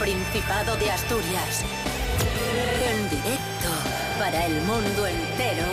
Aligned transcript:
Principado 0.00 0.76
de 0.76 0.90
Asturias. 0.90 1.62
En 2.90 3.10
directo 3.10 3.68
para 4.18 4.46
el 4.46 4.54
mundo 4.62 5.06
entero. 5.06 5.66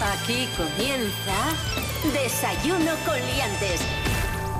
Aquí 0.00 0.48
comienza 0.56 1.34
Desayuno 2.12 2.92
con 3.04 3.16
Liantes. 3.16 3.80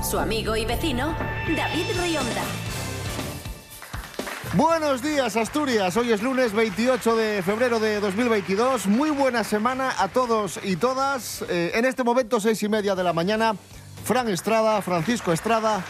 Su 0.02 0.18
amigo 0.18 0.56
y 0.56 0.64
vecino, 0.64 1.16
David 1.56 1.86
Rionda. 2.02 2.42
Buenos 4.54 5.00
días 5.00 5.36
Asturias, 5.36 5.96
hoy 5.96 6.12
es 6.12 6.20
lunes 6.22 6.52
28 6.52 7.16
de 7.16 7.42
febrero 7.42 7.78
de 7.80 7.98
2022, 8.00 8.86
muy 8.86 9.10
buena 9.10 9.42
semana 9.42 9.94
a 9.98 10.08
todos 10.08 10.60
y 10.62 10.76
todas, 10.76 11.44
Eh, 11.48 11.72
en 11.74 11.84
este 11.84 12.02
momento 12.04 12.40
seis 12.40 12.62
y 12.62 12.68
media 12.68 12.94
de 12.94 13.02
la 13.02 13.12
mañana, 13.12 13.54
Fran 14.04 14.28
Estrada, 14.28 14.80
Francisco 14.82 15.32
Estrada, 15.32 15.82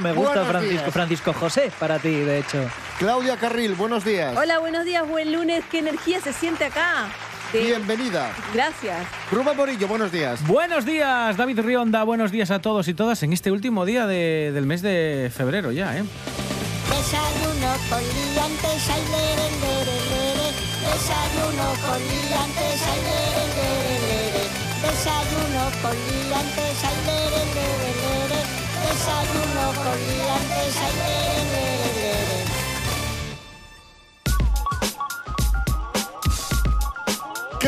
Me 0.00 0.12
gusta 0.12 0.30
Buenos 0.42 0.48
Francisco, 0.48 0.80
días. 0.82 0.92
Francisco 0.92 1.32
José 1.32 1.72
para 1.78 1.98
ti, 1.98 2.10
de 2.10 2.38
hecho. 2.40 2.58
Claudia 2.98 3.36
Carril, 3.36 3.74
buenos 3.74 4.04
días, 4.04 4.36
Hola, 4.36 4.58
buenos 4.58 4.84
días, 4.84 5.06
buen 5.08 5.32
lunes. 5.32 5.62
¿Qué 5.70 5.78
energía 5.78 6.20
se 6.20 6.32
siente 6.32 6.64
acá? 6.64 7.06
De- 7.52 7.60
bienvenida, 7.60 8.30
Gracias. 8.52 9.06
Rubén 9.30 9.56
Morillo, 9.56 9.86
buenos 9.88 10.10
días, 10.12 10.44
Buenos 10.46 10.84
días, 10.84 11.36
David 11.36 11.60
Rionda. 11.60 12.02
Buenos 12.04 12.30
días 12.30 12.50
a 12.50 12.60
todos 12.60 12.88
y 12.88 12.94
todas 12.94 13.22
en 13.22 13.32
este 13.32 13.50
último 13.52 13.84
día 13.86 14.06
de- 14.06 14.50
del 14.52 14.66
mes 14.66 14.82
de 14.82 15.30
febrero 15.34 15.70
ya, 15.72 15.96
¿eh? 15.96 16.02
Desayuno 16.90 17.72
con 17.88 18.00
liantes, 18.02 18.90
ay, 18.90 19.02
lere, 19.12 19.48
lere, 19.62 19.96
lere. 20.10 20.48
Desayuno 20.92 21.66
con 21.86 21.98
liantes, 21.98 22.82
ay, 22.90 23.00
lere, 23.08 23.44
lere, 23.56 23.94
lere. 24.08 24.44
Desayuno 24.82 25.62
con 25.82 25.94
liantes, 25.94 26.84
ay, 26.84 26.96
lere, 27.06 27.44
lere, 27.54 27.88
lere. 27.94 27.97
Desayuno 28.88 29.74
con 29.74 29.98
liantes, 30.08 30.76
ay, 30.76 31.77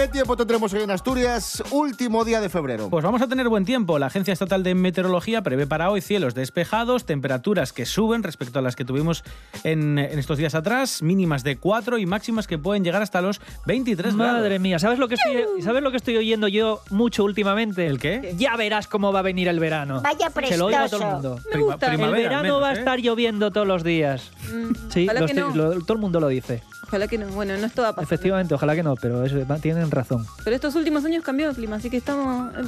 ¿qué 0.01 0.09
tiempo 0.09 0.35
tendremos 0.37 0.73
hoy 0.73 0.83
en 0.83 0.91
Asturias? 0.91 1.63
Último 1.71 2.25
día 2.25 2.41
de 2.41 2.49
febrero. 2.49 2.89
Pues 2.89 3.05
vamos 3.05 3.21
a 3.21 3.27
tener 3.29 3.49
buen 3.49 3.65
tiempo. 3.67 3.99
La 3.99 4.07
Agencia 4.07 4.33
Estatal 4.33 4.63
de 4.63 4.75
Meteorología 4.75 5.43
prevé 5.43 5.67
para 5.67 5.91
hoy 5.91 6.01
cielos 6.01 6.35
despejados, 6.35 7.05
temperaturas 7.05 7.73
que 7.75 7.85
suben 7.85 8.23
respecto 8.23 8.59
a 8.59 8.63
las 8.63 8.77
que 8.77 8.85
tuvimos 8.85 9.25
en, 9.63 9.99
en 9.99 10.19
estos 10.19 10.39
días 10.39 10.55
atrás, 10.55 11.03
mínimas 11.03 11.45
de 11.45 11.59
4 11.59 11.99
y 11.99 12.07
máximas 12.07 12.47
que 12.47 12.57
pueden 12.57 12.83
llegar 12.83 13.03
hasta 13.03 13.21
los 13.21 13.41
23 13.67 14.15
Madre 14.15 14.43
grados. 14.49 14.61
mía, 14.61 14.79
¿sabes 14.79 14.99
lo, 14.99 15.07
que 15.09 15.15
estoy, 15.17 15.63
¿sabes 15.63 15.83
lo 15.83 15.91
que 15.91 15.99
estoy 15.99 16.17
oyendo 16.17 16.49
yo 16.49 16.81
mucho 16.91 17.23
últimamente? 17.25 17.87
¿El 17.87 17.99
qué? 17.99 18.35
Ya 18.39 18.57
verás 18.57 18.87
cómo 18.89 19.13
va 19.13 19.19
a 19.19 19.23
venir 19.23 19.49
el 19.49 19.61
verano. 19.61 20.01
Vaya 20.03 20.31
Se 20.49 20.57
lo 20.57 20.67
oigo 20.67 20.79
a 20.79 20.89
todo 20.89 20.99
prestoso. 21.01 21.05
el 21.07 21.13
mundo. 21.13 21.37
Me 21.45 21.51
Prima- 21.53 21.67
gusta. 21.73 21.93
El 21.95 22.11
verano 22.13 22.43
menos, 22.43 22.63
va 22.63 22.69
a 22.71 22.75
¿eh? 22.75 22.79
estar 22.79 22.99
lloviendo 23.01 23.51
todos 23.51 23.67
los 23.67 23.85
días. 23.85 24.31
Mm, 24.51 24.71
Sí, 24.91 25.05
ojalá 25.05 25.21
lo 25.21 25.27
que 25.27 25.33
estoy- 25.33 25.55
no. 25.55 25.75
lo- 25.75 25.81
todo 25.83 25.93
el 25.95 25.99
mundo 26.01 26.21
lo 26.21 26.29
dice. 26.29 26.63
Ojalá 26.91 27.07
que 27.07 27.19
no. 27.19 27.29
Bueno, 27.29 27.57
no 27.57 27.67
es 27.67 27.73
toda 27.73 27.95
paz. 27.95 28.03
Efectivamente, 28.03 28.53
ojalá 28.53 28.75
que 28.75 28.83
no, 28.83 28.97
pero 28.97 29.25
eso, 29.25 29.37
va- 29.47 29.59
tienen 29.59 29.89
razón. 29.93 30.27
Pero 30.43 30.57
estos 30.57 30.75
últimos 30.75 31.05
años 31.05 31.23
cambió 31.23 31.49
el 31.49 31.55
clima, 31.55 31.77
así 31.77 31.89
que 31.89 31.99
estamos. 31.99 32.53
eh, 32.57 32.63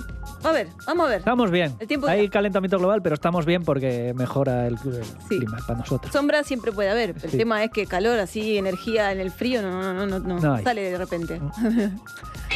A 0.44 0.52
ver, 0.52 0.68
vamos 0.86 1.06
a 1.06 1.08
ver. 1.10 1.18
Estamos 1.18 1.50
bien. 1.50 1.74
El 1.80 1.88
tiempo 1.88 2.06
Hay 2.06 2.26
ya. 2.26 2.30
calentamiento 2.30 2.78
global, 2.78 3.02
pero 3.02 3.14
estamos 3.16 3.44
bien 3.46 3.64
porque 3.64 4.12
mejora 4.14 4.68
el, 4.68 4.74
el 4.74 5.02
Sí. 5.28 5.38
clima 5.38 5.58
para 5.66 5.80
nosotros. 5.80 6.12
Sombra 6.12 6.44
siempre 6.44 6.70
puede 6.70 6.90
haber. 6.90 7.16
El 7.20 7.30
Sí. 7.30 7.36
tema 7.38 7.64
es 7.64 7.70
que 7.72 7.86
calor, 7.86 8.20
así, 8.20 8.56
energía 8.58 9.10
en 9.10 9.18
el 9.20 9.32
frío, 9.32 9.60
no, 9.60 9.92
no, 9.92 10.06
no, 10.06 10.18
no, 10.20 10.38
no, 10.38 10.62
sale 10.62 10.82
de 10.90 10.98
repente. 10.98 11.40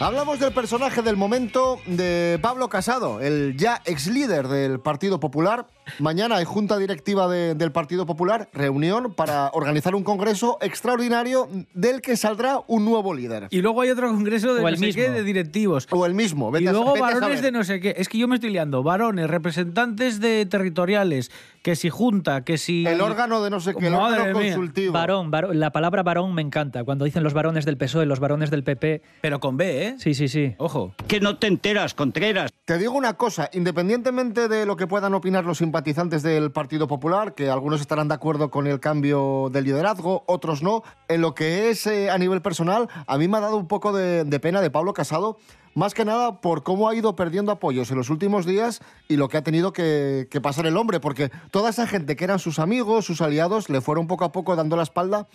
Hablamos 0.00 0.38
del 0.38 0.52
personaje 0.52 1.02
del 1.02 1.16
momento 1.16 1.80
de 1.86 2.38
Pablo 2.40 2.68
Casado, 2.68 3.20
el 3.20 3.56
ya 3.56 3.82
ex 3.84 4.06
líder 4.06 4.46
del 4.46 4.78
Partido 4.78 5.18
Popular. 5.18 5.66
Mañana 5.98 6.36
hay 6.36 6.44
junta 6.44 6.78
directiva 6.78 7.26
de- 7.26 7.56
del 7.56 7.72
Partido 7.72 8.06
Popular, 8.06 8.48
reunión 8.52 9.12
para 9.12 9.50
organizar 9.54 9.96
un 9.96 10.04
congreso 10.04 10.56
extraordinario 10.60 11.48
del 11.74 12.00
que 12.00 12.16
saldrá 12.16 12.60
un 12.68 12.84
nuevo 12.84 13.12
líder. 13.12 13.48
Y 13.50 13.60
luego 13.60 13.80
hay 13.80 13.90
otro 13.90 14.08
congreso 14.08 14.54
de 14.54 14.62
no 14.62 14.76
sé 14.76 14.92
qué, 14.92 15.10
de 15.10 15.24
directivos. 15.24 15.88
O 15.90 16.06
el 16.06 16.14
mismo. 16.14 16.50
Y 16.50 16.52
vete 16.52 16.68
a- 16.68 16.72
luego 16.72 16.94
a 16.96 17.00
varones 17.00 17.42
de 17.42 17.50
no 17.50 17.64
sé 17.64 17.80
qué. 17.80 17.94
Es 17.96 18.08
que 18.08 18.18
yo 18.18 18.28
me 18.28 18.36
estoy 18.36 18.50
liando. 18.50 18.84
Varones, 18.84 19.28
representantes 19.28 20.20
de 20.20 20.46
territoriales, 20.46 21.32
que 21.62 21.74
si 21.74 21.90
junta, 21.90 22.44
que 22.44 22.56
si... 22.56 22.86
El 22.86 23.00
órgano 23.00 23.42
de 23.42 23.50
no 23.50 23.58
sé 23.58 23.74
qué, 23.74 23.86
el 23.86 23.92
Madre 23.94 24.20
órgano 24.20 24.38
mía. 24.38 24.54
consultivo. 24.54 24.92
Varón, 24.92 25.32
varón, 25.32 25.58
la 25.58 25.72
palabra 25.72 26.04
varón 26.04 26.34
me 26.34 26.42
encanta. 26.42 26.84
Cuando 26.84 27.04
dicen 27.04 27.24
los 27.24 27.34
varones 27.34 27.64
del 27.64 27.76
PSOE, 27.76 28.06
los 28.06 28.20
varones 28.20 28.50
del 28.50 28.62
PP. 28.62 29.02
Pero 29.22 29.40
con 29.40 29.56
B, 29.56 29.86
¿eh? 29.86 29.87
Sí, 29.98 30.14
sí, 30.14 30.28
sí. 30.28 30.54
Ojo. 30.58 30.94
que 31.06 31.20
no 31.20 31.38
te 31.38 31.46
enteras, 31.46 31.94
Contreras. 31.94 32.50
Te 32.64 32.76
digo 32.76 32.92
una 32.92 33.14
cosa, 33.14 33.48
independientemente 33.52 34.48
de 34.48 34.66
lo 34.66 34.76
que 34.76 34.86
puedan 34.86 35.14
opinar 35.14 35.44
los 35.44 35.58
simpatizantes 35.58 36.22
del 36.22 36.52
Partido 36.52 36.86
Popular, 36.86 37.34
que 37.34 37.48
algunos 37.48 37.80
estarán 37.80 38.08
de 38.08 38.14
acuerdo 38.14 38.50
con 38.50 38.66
el 38.66 38.80
cambio 38.80 39.48
de 39.50 39.62
liderazgo, 39.62 40.24
otros 40.26 40.62
no, 40.62 40.82
en 41.08 41.22
lo 41.22 41.34
que 41.34 41.70
es 41.70 41.86
eh, 41.86 42.10
a 42.10 42.18
nivel 42.18 42.42
personal, 42.42 42.88
a 43.06 43.16
mí 43.16 43.26
me 43.28 43.38
ha 43.38 43.40
dado 43.40 43.56
un 43.56 43.68
poco 43.68 43.92
de, 43.92 44.24
de 44.24 44.40
pena 44.40 44.60
de 44.60 44.70
Pablo 44.70 44.92
Casado, 44.92 45.38
más 45.74 45.94
que 45.94 46.04
nada 46.04 46.40
por 46.40 46.62
cómo 46.62 46.88
ha 46.88 46.94
ido 46.94 47.14
perdiendo 47.14 47.52
apoyos 47.52 47.90
en 47.90 47.96
los 47.96 48.10
últimos 48.10 48.44
días 48.44 48.80
y 49.08 49.16
lo 49.16 49.28
que 49.28 49.36
ha 49.36 49.42
tenido 49.42 49.72
que, 49.72 50.26
que 50.30 50.40
pasar 50.40 50.66
el 50.66 50.76
hombre, 50.76 51.00
porque 51.00 51.30
toda 51.50 51.70
esa 51.70 51.86
gente 51.86 52.16
que 52.16 52.24
eran 52.24 52.38
sus 52.38 52.58
amigos, 52.58 53.06
sus 53.06 53.20
aliados, 53.20 53.70
le 53.70 53.80
fueron 53.80 54.08
poco 54.08 54.24
a 54.24 54.32
poco 54.32 54.56
dando 54.56 54.76
la 54.76 54.82
espalda 54.82 55.28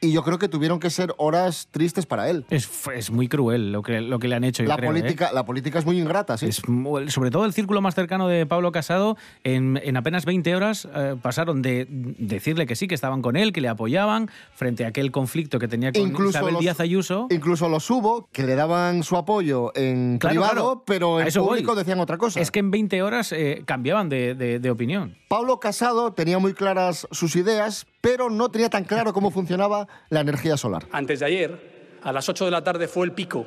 y 0.00 0.12
yo 0.12 0.22
creo 0.22 0.38
que 0.38 0.48
tuvieron 0.48 0.80
que 0.80 0.90
ser 0.90 1.14
horas 1.18 1.68
tristes 1.70 2.06
para 2.06 2.28
él. 2.30 2.44
Es, 2.50 2.68
es 2.94 3.10
muy 3.10 3.28
cruel 3.28 3.72
lo 3.72 3.82
que, 3.82 4.00
lo 4.00 4.18
que 4.18 4.28
le 4.28 4.34
han 4.36 4.44
hecho, 4.44 4.62
yo 4.62 4.68
La 4.68 4.76
creo, 4.76 4.90
¿eh? 4.90 4.94
política, 5.00 5.30
la 5.32 5.44
política 5.44 5.78
es 5.78 5.86
muy 5.86 5.98
ingrata, 5.98 6.36
sí. 6.36 6.46
Es 6.46 6.62
sobre 7.08 7.30
todo 7.30 7.44
el 7.44 7.52
círculo 7.52 7.80
más 7.80 7.94
cercano 7.94 8.28
de 8.28 8.46
Pablo 8.46 8.72
Casado, 8.72 9.16
en, 9.44 9.80
en 9.82 9.96
apenas 9.96 10.24
20 10.24 10.54
horas 10.56 10.88
eh, 10.94 11.16
pasaron 11.20 11.62
de 11.62 11.86
decirle 11.90 12.66
que 12.66 12.76
sí, 12.76 12.86
que 12.88 12.94
estaban 12.94 13.22
con 13.22 13.36
él, 13.36 13.52
que 13.52 13.60
le 13.60 13.68
apoyaban, 13.68 14.30
frente 14.54 14.84
a 14.84 14.88
aquel 14.88 15.10
conflicto 15.10 15.58
que 15.58 15.68
tenía 15.68 15.92
con 15.92 16.12
Isabel 16.28 16.54
los- 16.54 16.60
Díaz 16.62 16.80
Ayuso. 16.80 17.26
Incluso 17.30 17.68
los 17.68 17.88
hubo 17.90 18.28
que 18.32 18.44
le 18.44 18.54
daban 18.54 19.02
su 19.02 19.16
apoyo 19.16 19.72
en 19.76 20.18
Claro, 20.18 20.32
privado, 20.34 20.52
claro. 20.54 20.82
pero 20.86 21.20
en 21.20 21.26
eso 21.28 21.40
voy. 21.42 21.50
público 21.60 21.74
decían 21.74 22.00
otra 22.00 22.18
cosa. 22.18 22.40
Es 22.40 22.50
que 22.50 22.60
en 22.60 22.70
20 22.70 23.02
horas 23.02 23.32
eh, 23.32 23.62
cambiaban 23.64 24.08
de, 24.08 24.34
de- 24.34 24.58
de 24.60 24.70
opinión. 24.70 25.16
Pablo 25.28 25.60
Casado 25.60 26.14
tenía 26.14 26.38
muy 26.38 26.54
claras 26.54 27.06
sus 27.10 27.36
ideas, 27.36 27.86
pero 28.00 28.30
no 28.30 28.50
tenía 28.50 28.70
tan 28.70 28.84
claro 28.84 29.12
cómo 29.12 29.30
funcionaba 29.30 29.86
la 30.08 30.20
energía 30.20 30.56
solar. 30.56 30.86
Antes 30.90 31.20
de 31.20 31.26
ayer, 31.26 31.98
a 32.02 32.12
las 32.12 32.30
8 32.30 32.46
de 32.46 32.50
la 32.50 32.64
tarde 32.64 32.88
fue 32.88 33.04
el 33.04 33.12
pico 33.12 33.46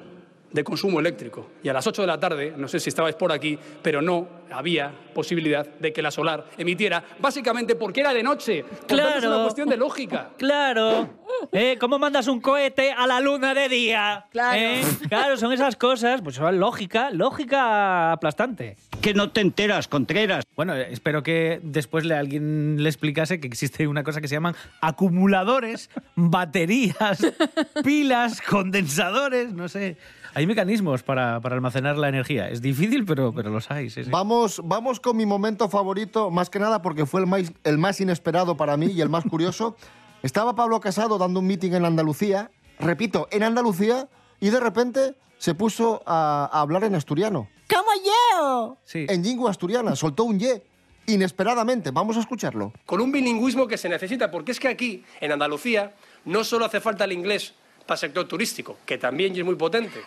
de 0.52 0.64
consumo 0.64 1.00
eléctrico. 1.00 1.50
Y 1.64 1.70
a 1.70 1.74
las 1.74 1.86
8 1.88 2.02
de 2.02 2.08
la 2.08 2.20
tarde, 2.20 2.54
no 2.58 2.68
sé 2.68 2.80
si 2.80 2.90
estabais 2.90 3.16
por 3.16 3.32
aquí, 3.32 3.58
pero 3.82 4.02
no 4.02 4.28
había 4.52 4.92
posibilidad 5.14 5.66
de 5.66 5.94
que 5.94 6.02
la 6.02 6.12
solar 6.12 6.46
emitiera, 6.58 7.04
básicamente 7.20 7.76
porque 7.76 8.02
era 8.02 8.14
de 8.14 8.22
noche. 8.24 8.64
Tanto, 8.86 8.96
es 8.96 9.02
una 9.02 9.20
Claro. 9.20 9.44
cuestión 9.44 9.70
de 9.70 9.78
lógica. 9.78 10.30
Claro. 10.38 11.22
¿Eh? 11.54 11.78
¿Cómo 11.80 11.98
mandas 11.98 12.28
un 12.28 12.42
cohete 12.42 12.92
a 12.92 13.08
la 13.08 13.20
luna 13.22 13.54
de 13.54 13.70
día? 13.70 14.26
Claro. 14.32 14.60
¿Eh? 14.60 14.82
Claro, 15.08 15.38
son 15.38 15.54
esas 15.54 15.76
cosas, 15.76 16.22
pues 16.22 16.36
son 16.36 16.60
lógica, 16.60 17.10
lógica 17.10 18.12
aplastante. 18.12 18.76
Que 19.02 19.14
no 19.14 19.32
te 19.32 19.42
enteras, 19.42 19.88
Contreras. 19.88 20.44
Bueno, 20.56 20.76
eh, 20.76 20.88
espero 20.92 21.24
que 21.24 21.60
después 21.64 22.06
le, 22.06 22.16
alguien 22.16 22.84
le 22.84 22.90
explicase 22.90 23.40
que 23.40 23.48
existe 23.48 23.88
una 23.88 24.04
cosa 24.04 24.20
que 24.22 24.28
se 24.28 24.36
llaman 24.36 24.56
acumuladores, 24.82 25.90
baterías, 26.16 27.20
pilas, 27.84 28.42
condensadores, 28.42 29.54
no 29.54 29.68
sé. 29.70 29.98
Hay 30.34 30.48
mecanismos 30.48 31.04
para, 31.04 31.40
para 31.42 31.56
almacenar 31.56 31.98
la 31.98 32.08
energía. 32.10 32.50
Es 32.50 32.62
difícil, 32.62 33.06
pero, 33.06 33.34
pero 33.34 33.50
los 33.50 33.70
hay. 33.70 33.90
sí, 33.90 34.04
sí. 34.04 34.10
Vamos, 34.10 34.62
vamos 34.64 35.00
con 35.00 35.18
mi 35.18 35.26
momento 35.26 35.68
favorito, 35.70 36.30
más 36.32 36.50
que 36.50 36.60
nada 36.60 36.82
porque 36.82 37.06
fue 37.06 37.22
el 37.22 37.28
más, 37.28 37.52
el 37.64 37.78
más 37.78 38.00
inesperado 38.00 38.56
para 38.56 38.78
mí 38.78 38.88
y 38.88 39.02
el 39.02 39.10
más 39.10 39.26
curioso. 39.26 39.76
Estaba 40.24 40.56
Pablo 40.56 40.80
Casado 40.80 41.18
dando 41.18 41.40
un 41.40 41.48
meeting 41.48 41.72
en 41.74 41.84
Andalucía, 41.86 42.52
repito, 42.80 43.28
en 43.32 43.44
Andalucía, 43.44 44.08
y 44.40 44.50
de 44.50 44.60
repente 44.60 45.16
se 45.38 45.56
puso 45.56 46.02
a, 46.06 46.50
a 46.52 46.62
hablar 46.62 46.84
en 46.84 46.94
asturiano, 46.96 47.50
¡Como 47.68 47.90
yo! 48.06 48.78
Sí. 48.86 49.06
en 49.10 49.24
lingua 49.24 49.50
asturiana, 49.50 49.96
soltó 49.96 50.26
un 50.26 50.40
ye, 50.40 50.64
inesperadamente. 51.08 51.92
Vamos 51.92 52.18
a 52.18 52.20
escucharlo. 52.20 52.72
Con 52.86 53.02
un 53.02 53.12
bilingüismo 53.12 53.68
que 53.68 53.78
se 53.78 53.90
necesita, 53.90 54.30
porque 54.30 54.52
es 54.52 54.60
que 54.60 54.68
aquí, 54.68 55.04
en 55.20 55.32
Andalucía, 55.32 55.94
no 56.26 56.44
solo 56.44 56.66
hace 56.66 56.80
falta 56.80 57.06
el 57.06 57.12
inglés 57.12 57.54
para 57.88 57.96
el 57.96 58.00
sector 58.00 58.28
turístico, 58.28 58.78
que 58.86 58.98
también 58.98 59.36
es 59.36 59.44
muy 59.44 59.56
potente, 59.56 60.00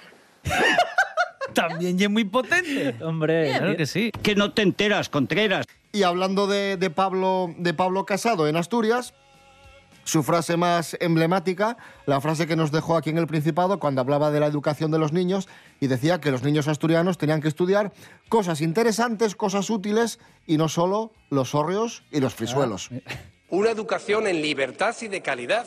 También 1.55 1.99
y 1.99 2.05
es 2.05 2.11
muy 2.11 2.25
potente. 2.25 2.97
Hombre, 3.03 3.51
Claro 3.57 3.77
que 3.77 3.87
sí. 3.87 4.11
Que 4.23 4.35
no 4.35 4.53
te 4.53 4.63
enteras, 4.63 5.09
Contreras. 5.09 5.67
Y 5.93 6.03
hablando 6.03 6.47
de, 6.47 6.77
de 6.77 6.91
Pablo, 6.91 7.55
de 7.57 7.73
Pablo 7.75 8.05
Casado 8.05 8.49
en 8.49 8.57
Asturias, 8.57 9.15
su 10.05 10.23
frase 10.23 10.57
más 10.57 10.97
emblemática, 11.01 11.77
la 12.07 12.21
frase 12.21 12.47
que 12.47 12.57
nos 12.57 12.71
dejó 12.71 12.97
aquí 12.97 13.11
en 13.11 13.19
el 13.19 13.27
Principado 13.27 13.79
cuando 13.79 14.01
hablaba 14.01 14.31
de 14.31 14.41
la 14.41 14.47
educación 14.47 14.91
de 14.91 14.99
los 14.99 15.13
niños 15.13 15.49
y 15.81 15.87
decía 15.87 16.21
que 16.21 16.31
los 16.31 16.43
niños 16.43 16.69
asturianos 16.69 17.19
tenían 17.19 17.41
que 17.41 17.49
estudiar 17.49 17.93
cosas 18.29 18.61
interesantes, 18.61 19.35
cosas 19.35 19.71
útiles 19.71 20.19
y 20.47 20.57
no 20.57 20.69
solo 20.69 21.13
los 21.31 21.55
hórreos 21.55 22.05
y 22.11 22.21
los 22.21 22.35
frisuelos. 22.35 22.91
Una 23.49 23.71
educación 23.71 24.27
en 24.27 24.43
libertad 24.43 24.95
y 25.01 25.09
de 25.09 25.23
calidad, 25.23 25.67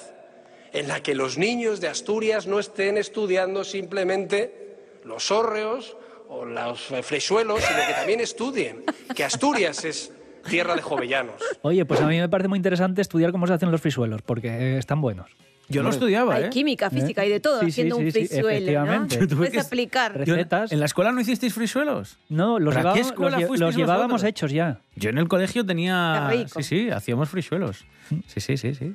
en 0.73 0.87
la 0.87 1.01
que 1.01 1.15
los 1.15 1.37
niños 1.37 1.81
de 1.81 1.87
Asturias 1.87 2.45
no 2.45 2.59
estén 2.59 2.97
estudiando 2.97 3.63
simplemente 3.63 4.66
los 5.07 5.31
hórreos 5.31 5.97
o 6.29 6.45
los 6.45 6.81
freixuelos, 7.03 7.61
sino 7.63 7.87
que 7.87 7.93
también 7.93 8.19
estudien 8.19 8.83
que 9.15 9.23
Asturias 9.23 9.85
es 9.85 10.11
tierra 10.49 10.75
de 10.75 10.81
jovellanos. 10.81 11.35
Oye, 11.61 11.85
pues 11.85 11.99
a 12.01 12.07
mí 12.07 12.19
me 12.19 12.29
parece 12.29 12.47
muy 12.47 12.57
interesante 12.57 13.01
estudiar 13.01 13.31
cómo 13.31 13.47
se 13.47 13.53
hacen 13.53 13.71
los 13.71 13.81
frisuelos, 13.81 14.21
porque 14.21 14.47
eh, 14.49 14.77
están 14.77 15.01
buenos. 15.01 15.29
Yo 15.69 15.81
Hombre. 15.81 15.95
estudiaba, 15.95 16.35
Hay 16.35 16.43
¿eh? 16.45 16.49
química, 16.49 16.89
física 16.89 17.25
y 17.25 17.29
de 17.29 17.41
todo, 17.41 17.59
Sí, 17.59 17.65
sí, 17.65 17.71
haciendo 17.71 17.97
sí, 17.97 18.01
un 18.03 18.07
sí, 18.07 18.19
frisuelo, 18.19 18.45
¿no? 18.47 18.51
efectivamente. 18.53 19.17
Tuve 19.27 19.35
Puedes 19.35 19.51
que- 19.53 19.59
aplicar. 19.59 20.17
Recetas. 20.17 20.71
¿En 20.71 20.79
la 20.79 20.85
escuela 20.85 21.11
no 21.11 21.19
hicisteis 21.19 21.53
frisuelos? 21.53 22.17
No, 22.29 22.57
los, 22.57 22.73
¿Pero 22.73 22.89
a 22.89 22.93
qué 22.93 22.99
llevábamos, 22.99 23.11
escuela 23.11 23.39
los, 23.41 23.59
los 23.59 23.75
llevábamos 23.75 24.11
vosotros? 24.13 24.29
hechos 24.29 24.51
ya. 24.53 24.79
Yo 24.95 25.09
en 25.09 25.17
el 25.17 25.27
colegio 25.27 25.65
tenía... 25.65 26.31
Sí, 26.55 26.63
sí, 26.63 26.89
hacíamos 26.89 27.27
frisuelos. 27.27 27.83
Sí, 28.27 28.39
sí, 28.39 28.55
sí, 28.55 28.75
sí. 28.75 28.93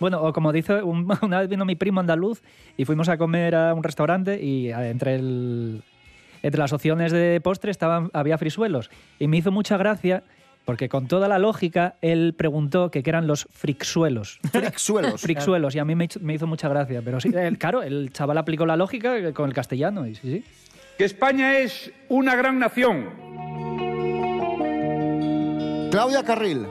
Bueno, 0.00 0.22
o 0.22 0.32
como 0.32 0.52
dice, 0.52 0.82
un- 0.82 1.08
una 1.22 1.40
vez 1.40 1.48
vino 1.48 1.64
mi 1.64 1.76
primo 1.76 2.00
andaluz 2.00 2.42
y 2.76 2.84
fuimos 2.84 3.08
a 3.08 3.16
comer 3.18 3.54
a 3.54 3.74
un 3.74 3.82
restaurante 3.82 4.42
y 4.42 4.70
entre, 4.70 5.14
el, 5.16 5.82
entre 6.42 6.58
las 6.58 6.72
opciones 6.72 7.12
de 7.12 7.40
postre 7.42 7.70
estaban, 7.70 8.10
había 8.12 8.36
frisuelos. 8.38 8.90
Y 9.18 9.28
me 9.28 9.36
hizo 9.38 9.50
mucha 9.52 9.76
gracia 9.76 10.22
porque 10.64 10.88
con 10.88 11.06
toda 11.08 11.28
la 11.28 11.38
lógica 11.38 11.96
él 12.00 12.34
preguntó 12.36 12.90
que 12.90 13.02
qué 13.02 13.10
eran 13.10 13.26
los 13.26 13.46
frixuelos. 13.52 14.40
Frixuelos. 14.50 15.20
Frixuelos, 15.20 15.74
y 15.74 15.78
a 15.78 15.84
mí 15.84 15.94
me 15.94 16.06
hizo, 16.06 16.20
me 16.20 16.34
hizo 16.34 16.46
mucha 16.46 16.68
gracia. 16.68 17.02
Pero 17.04 17.20
sí, 17.20 17.30
el- 17.34 17.58
claro, 17.58 17.82
el 17.82 18.10
chaval 18.12 18.38
aplicó 18.38 18.64
la 18.64 18.76
lógica 18.76 19.32
con 19.34 19.48
el 19.48 19.54
castellano. 19.54 20.06
Y 20.06 20.14
sí, 20.14 20.20
sí. 20.22 20.44
que 20.96 21.04
España 21.04 21.58
es 21.58 21.92
una 22.08 22.34
gran 22.34 22.58
nación. 22.58 23.10
Claudia 25.90 26.24
Carril, 26.24 26.66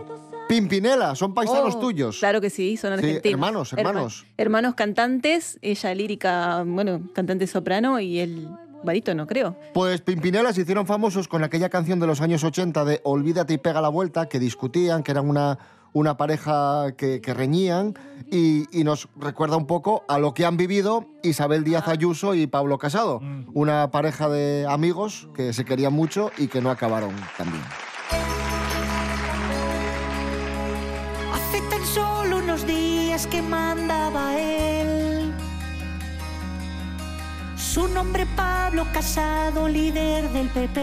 Pimpinela, 0.47 1.15
son 1.15 1.33
paisanos 1.33 1.75
Oh, 1.75 1.79
tuyos. 1.79 2.19
Claro 2.19 2.41
que 2.41 2.49
sí, 2.49 2.77
son 2.77 2.89
Sí, 2.91 3.05
argentinos. 3.05 3.33
hermanos, 3.33 3.73
hermanos. 3.73 4.25
Herma- 4.25 4.33
hermanos 4.37 4.75
cantantes, 4.75 5.57
ella 5.61 5.95
lírica, 5.95 6.63
bueno, 6.65 7.01
cantante 7.13 7.47
soprano 7.47 7.99
y 7.99 8.19
él 8.19 8.47
barítono, 8.83 9.25
creo. 9.25 9.55
Pues 9.73 10.01
Pimpinela 10.01 10.51
se 10.53 10.61
hicieron 10.61 10.85
famosos 10.85 11.27
con 11.27 11.43
aquella 11.43 11.69
canción 11.69 11.99
de 11.99 12.07
los 12.07 12.19
años 12.21 12.43
80 12.43 12.83
de 12.85 12.99
Olvídate 13.03 13.53
y 13.53 13.57
pega 13.57 13.81
la 13.81 13.87
vuelta, 13.89 14.27
que 14.27 14.39
discutían, 14.39 15.03
que 15.03 15.11
eran 15.11 15.29
una, 15.29 15.57
una 15.93 16.17
pareja 16.17 16.91
que, 16.97 17.21
que 17.21 17.33
reñían, 17.33 17.93
y, 18.29 18.65
y 18.77 18.83
nos 18.83 19.07
recuerda 19.15 19.55
un 19.55 19.67
poco 19.67 20.03
a 20.09 20.19
lo 20.19 20.33
que 20.33 20.45
han 20.45 20.57
vivido 20.57 21.05
Isabel 21.23 21.63
Díaz 21.63 21.87
Ayuso 21.87 22.35
y 22.35 22.45
Pablo 22.47 22.77
Casado, 22.77 23.21
una 23.53 23.89
pareja 23.89 24.27
de 24.27 24.65
amigos 24.69 25.29
que 25.33 25.53
se 25.53 25.63
querían 25.63 25.93
mucho 25.93 26.31
y 26.37 26.47
que 26.47 26.61
no 26.61 26.69
acabaron 26.69 27.11
tan 27.37 27.47
tan 31.83 31.85
solo 31.85 32.37
unos 32.37 32.65
días 32.65 33.27
que 33.27 33.41
mandaba 33.41 34.35
él. 34.37 35.33
Su 37.55 37.87
nombre 37.87 38.25
Pablo 38.35 38.85
Casado, 38.93 39.67
líder 39.67 40.29
del 40.29 40.49
PP. 40.49 40.79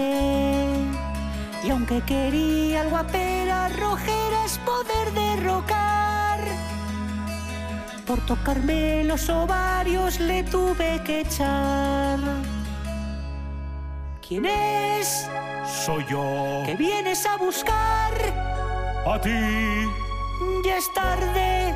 Y 1.64 1.70
aunque 1.70 2.00
quería 2.02 2.82
algo 2.82 2.96
a 2.96 3.06
peras 3.06 3.78
rojeras 3.78 4.58
poder 4.64 5.12
derrocar, 5.12 6.40
por 8.06 8.18
tocarme 8.26 9.04
los 9.04 9.28
ovarios 9.28 10.18
le 10.20 10.42
tuve 10.44 11.02
que 11.04 11.20
echar. 11.20 12.18
¿Quién 14.26 14.46
es? 14.46 15.28
Soy 15.84 16.04
yo. 16.10 16.62
¿Que 16.66 16.74
vienes 16.76 17.26
a 17.26 17.36
buscar? 17.36 18.12
A 19.06 19.20
ti. 19.20 20.09
Ya 20.64 20.78
es 20.78 20.92
tarde. 20.92 21.74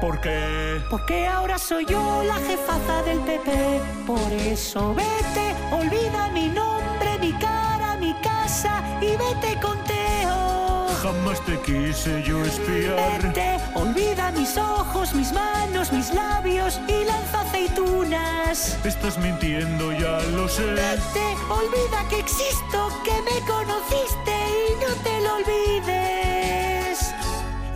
¿Por 0.00 0.20
qué? 0.20 0.80
Porque 0.90 1.26
ahora 1.26 1.58
soy 1.58 1.84
yo 1.86 2.22
la 2.24 2.36
jefaza 2.36 3.02
del 3.02 3.18
PP. 3.20 3.80
Por 4.06 4.32
eso 4.32 4.94
vete, 4.94 5.54
olvida 5.72 6.28
mi 6.32 6.48
nombre, 6.48 7.18
mi 7.20 7.32
cara, 7.32 7.96
mi 7.96 8.14
casa 8.22 8.82
y 9.00 9.16
vete 9.16 9.58
con 9.60 9.76
Teo. 9.84 10.88
Jamás 11.02 11.40
te 11.44 11.58
quise 11.60 12.22
yo 12.22 12.44
espiar. 12.44 13.22
Vete, 13.22 13.58
olvida 13.74 14.30
mis 14.32 14.56
ojos, 14.56 15.14
mis 15.14 15.32
manos, 15.32 15.92
mis 15.92 16.12
labios 16.12 16.80
y 16.86 17.04
lanza 17.04 17.40
aceitunas. 17.40 18.78
Estás 18.84 19.18
mintiendo, 19.18 19.92
ya 19.92 20.20
lo 20.36 20.48
sé. 20.48 20.64
Vete, 20.64 21.26
olvida 21.48 22.08
que 22.10 22.20
existo, 22.20 22.88
que 23.04 23.14
me 23.22 23.40
conociste 23.46 24.34
y 24.68 24.84
no 24.84 24.94
te 25.02 25.20
lo 25.22 25.34
olvides. 25.36 26.65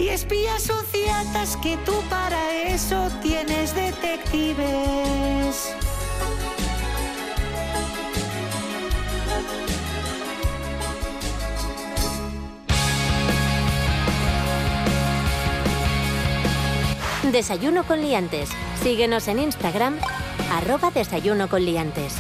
Y 0.00 0.08
espías 0.08 0.62
sociatas 0.62 1.58
que 1.58 1.76
tú 1.85 1.93
para 2.08 2.55
eso 2.55 3.11
tienes 3.20 3.75
detectives. 3.75 5.76
Desayuno 17.31 17.85
con 17.85 18.00
liantes. 18.00 18.49
Síguenos 18.82 19.29
en 19.29 19.41
Instagram, 19.41 19.99
arroba 20.50 20.91
desayuno 20.91 21.50
con 21.50 21.62
liantes. 21.62 22.14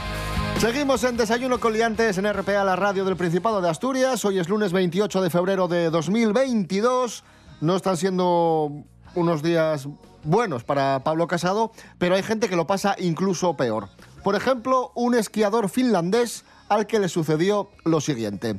Seguimos 0.58 1.02
en 1.04 1.16
Desayuno 1.16 1.58
con 1.58 1.72
Liantes 1.72 2.18
en 2.18 2.30
RPA, 2.30 2.62
la 2.62 2.76
radio 2.76 3.06
del 3.06 3.16
Principado 3.16 3.62
de 3.62 3.70
Asturias. 3.70 4.22
Hoy 4.26 4.38
es 4.38 4.50
lunes 4.50 4.74
28 4.74 5.22
de 5.22 5.30
febrero 5.30 5.68
de 5.68 5.88
2022. 5.88 7.24
No 7.60 7.76
están 7.76 7.96
siendo 7.96 8.72
unos 9.14 9.42
días 9.42 9.86
buenos 10.24 10.64
para 10.64 11.00
Pablo 11.04 11.26
Casado, 11.26 11.72
pero 11.98 12.14
hay 12.14 12.22
gente 12.22 12.48
que 12.48 12.56
lo 12.56 12.66
pasa 12.66 12.94
incluso 12.98 13.54
peor. 13.56 13.88
Por 14.22 14.34
ejemplo, 14.34 14.92
un 14.94 15.14
esquiador 15.14 15.68
finlandés 15.68 16.44
al 16.68 16.86
que 16.86 16.98
le 17.00 17.08
sucedió 17.08 17.70
lo 17.84 18.00
siguiente. 18.00 18.56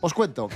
Os 0.00 0.14
cuento. 0.14 0.48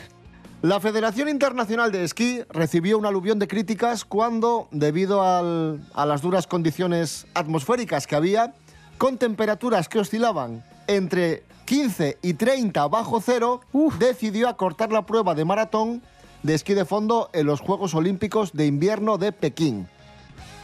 La 0.63 0.81
Federación 0.81 1.29
Internacional 1.29 1.93
de 1.93 2.05
Esquí 2.05 2.41
recibió 2.51 2.99
un 2.99 3.07
aluvión 3.07 3.39
de 3.39 3.47
críticas 3.47 4.05
cuando, 4.05 4.69
debido 4.71 5.23
al- 5.23 5.81
a 5.95 6.07
las 6.07 6.23
duras 6.23 6.47
condiciones 6.47 7.27
atmosféricas 7.35 8.07
que 8.07 8.17
había, 8.17 8.55
con 8.99 9.19
temperaturas 9.19 9.89
que 9.89 9.99
oscilaban 9.99 10.65
entre 10.87 11.45
15 11.67 12.19
y 12.23 12.35
30 12.35 12.87
bajo 12.89 13.21
cero, 13.21 13.61
decidió 13.99 14.49
acortar 14.49 14.93
la 14.93 15.05
prueba 15.05 15.35
de 15.35 15.45
maratón 15.45 16.03
de 16.47 16.55
esquí 16.55 16.75
de 16.75 16.85
fondo 16.85 17.29
en 17.33 17.45
los 17.45 17.61
Juegos 17.61 17.93
Olímpicos 17.97 18.53
de 18.53 18.67
Invierno 18.67 19.19
de 19.19 19.33
Pekín. 19.33 19.89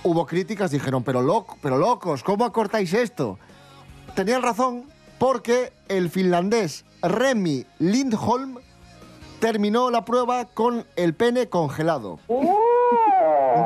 Hubo 0.04 0.26
críticas, 0.26 0.70
dijeron, 0.70 1.02
pero, 1.02 1.22
loco, 1.22 1.58
pero 1.60 1.76
locos, 1.76 2.22
¿cómo 2.22 2.44
acortáis 2.44 2.94
esto? 2.94 3.36
Tenían 4.14 4.42
razón 4.42 4.84
porque 5.18 5.72
el 5.88 6.08
finlandés 6.08 6.84
Remi 7.02 7.66
Lindholm 7.80 8.58
terminó 9.40 9.90
la 9.90 10.04
prueba 10.04 10.44
con 10.44 10.86
el 10.94 11.14
pene 11.14 11.48
congelado. 11.48 12.20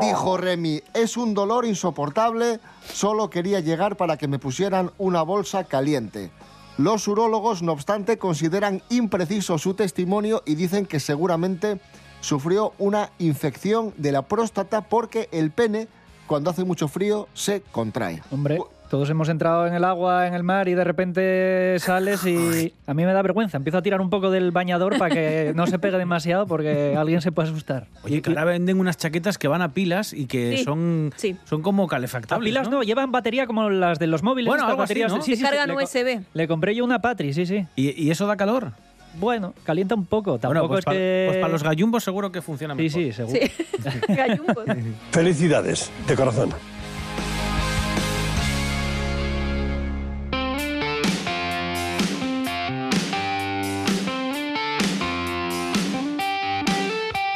Dijo 0.01 0.39
Remy, 0.39 0.81
es 0.95 1.19
un 1.19 1.35
dolor 1.35 1.67
insoportable, 1.67 2.61
solo 2.95 3.29
quería 3.29 3.61
llegar 3.61 3.97
para 3.99 4.17
que 4.17 4.27
me 4.27 4.39
pusieran 4.39 4.91
una 4.97 5.21
bolsa 5.21 5.65
caliente. 5.65 6.31
Los 6.79 7.09
urólogos, 7.09 7.63
no 7.63 7.73
obstante, 7.73 8.19
consideran 8.19 8.83
impreciso 8.91 9.57
su 9.57 9.73
testimonio 9.73 10.43
y 10.45 10.57
dicen 10.57 10.85
que 10.85 11.01
seguramente 11.01 11.81
sufrió 12.21 12.73
una 12.79 13.11
infección 13.19 13.93
de 13.97 14.13
la 14.13 14.23
próstata 14.23 14.83
porque 14.83 15.29
el 15.33 15.51
pene, 15.51 15.89
cuando 16.27 16.51
hace 16.51 16.65
mucho 16.65 16.89
frío, 16.89 17.29
se 17.35 17.63
contrae. 17.73 18.21
Hombre, 18.31 18.59
todos 18.91 19.11
hemos 19.11 19.29
entrado 19.29 19.67
en 19.67 19.75
el 19.75 19.83
agua, 19.85 20.29
en 20.29 20.35
el 20.35 20.45
mar 20.45 20.69
y 20.69 20.75
de 20.75 20.85
repente 20.85 21.77
sales 21.81 22.25
y 22.25 22.73
a 22.87 22.95
mí 22.95 23.05
me 23.05 23.13
da 23.13 23.21
vergüenza. 23.23 23.57
Empiezo 23.57 23.79
a 23.79 23.83
tirar 23.83 24.01
un 24.01 24.11
poco 24.11 24.31
del 24.31 24.53
bañador 24.53 24.97
para 24.97 25.13
que 25.13 25.53
no 25.57 25.67
se 25.67 25.79
pegue 25.81 25.99
demasiado 25.99 26.47
porque 26.47 26.95
alguien 26.97 27.21
se 27.21 27.33
puede 27.33 27.49
asustar. 27.49 27.89
Oye, 28.05 28.23
que 28.23 28.31
ahora 28.31 28.45
venden 28.45 28.79
unas 28.79 28.97
chaquetas 28.97 29.39
que 29.39 29.49
van 29.49 29.61
a 29.63 29.73
pilas 29.73 30.13
y 30.13 30.27
que 30.27 30.59
Sí, 30.59 30.65
son, 30.65 31.13
son 31.45 31.63
como 31.63 31.85
A 31.85 31.89
calefactables. 31.89 32.49
pilas 32.49 32.71
no, 32.71 32.83
llevan 32.85 33.11
batería 33.11 33.47
como 33.49 33.71
las 33.71 33.99
de 33.99 34.07
los 34.07 34.23
móviles. 34.23 34.49
Bueno, 34.49 34.67
algo 34.67 34.83
así, 34.83 34.95
baterías 34.95 35.13
¿no? 35.13 35.19
de- 35.19 35.37
sí, 35.37 35.43
cargan 35.43 35.69
le 35.69 35.75
USB. 35.75 36.21
Le 36.35 36.47
compré 36.49 36.75
yo 36.77 36.85
una 36.85 37.01
Patri, 37.01 37.33
sí, 37.33 37.45
sí. 37.45 37.67
¿Y, 37.75 37.91
y 38.01 38.11
eso 38.13 38.27
da 38.29 38.37
calor? 38.37 38.73
Bueno, 39.19 39.55
calienta 39.65 39.95
un 39.95 40.05
poco. 40.07 40.39
Tampoco 40.39 40.49
Bueno, 40.49 40.69
pues, 40.69 40.79
es 40.81 40.85
pa- 40.85 40.93
que. 40.93 41.25
pues 41.29 41.39
para 41.41 41.53
los 41.53 41.63
gallumbos 41.63 42.05
seguro 42.05 42.31
que 42.33 42.43
funciona 42.43 42.75
Sí, 42.75 42.83
mejor. 42.83 43.01
sí, 43.03 43.13
seguro. 43.13 43.41
Gallumbos. 44.09 44.65
Felicidades, 45.11 45.91
de 46.07 46.15
corazón. 46.17 46.51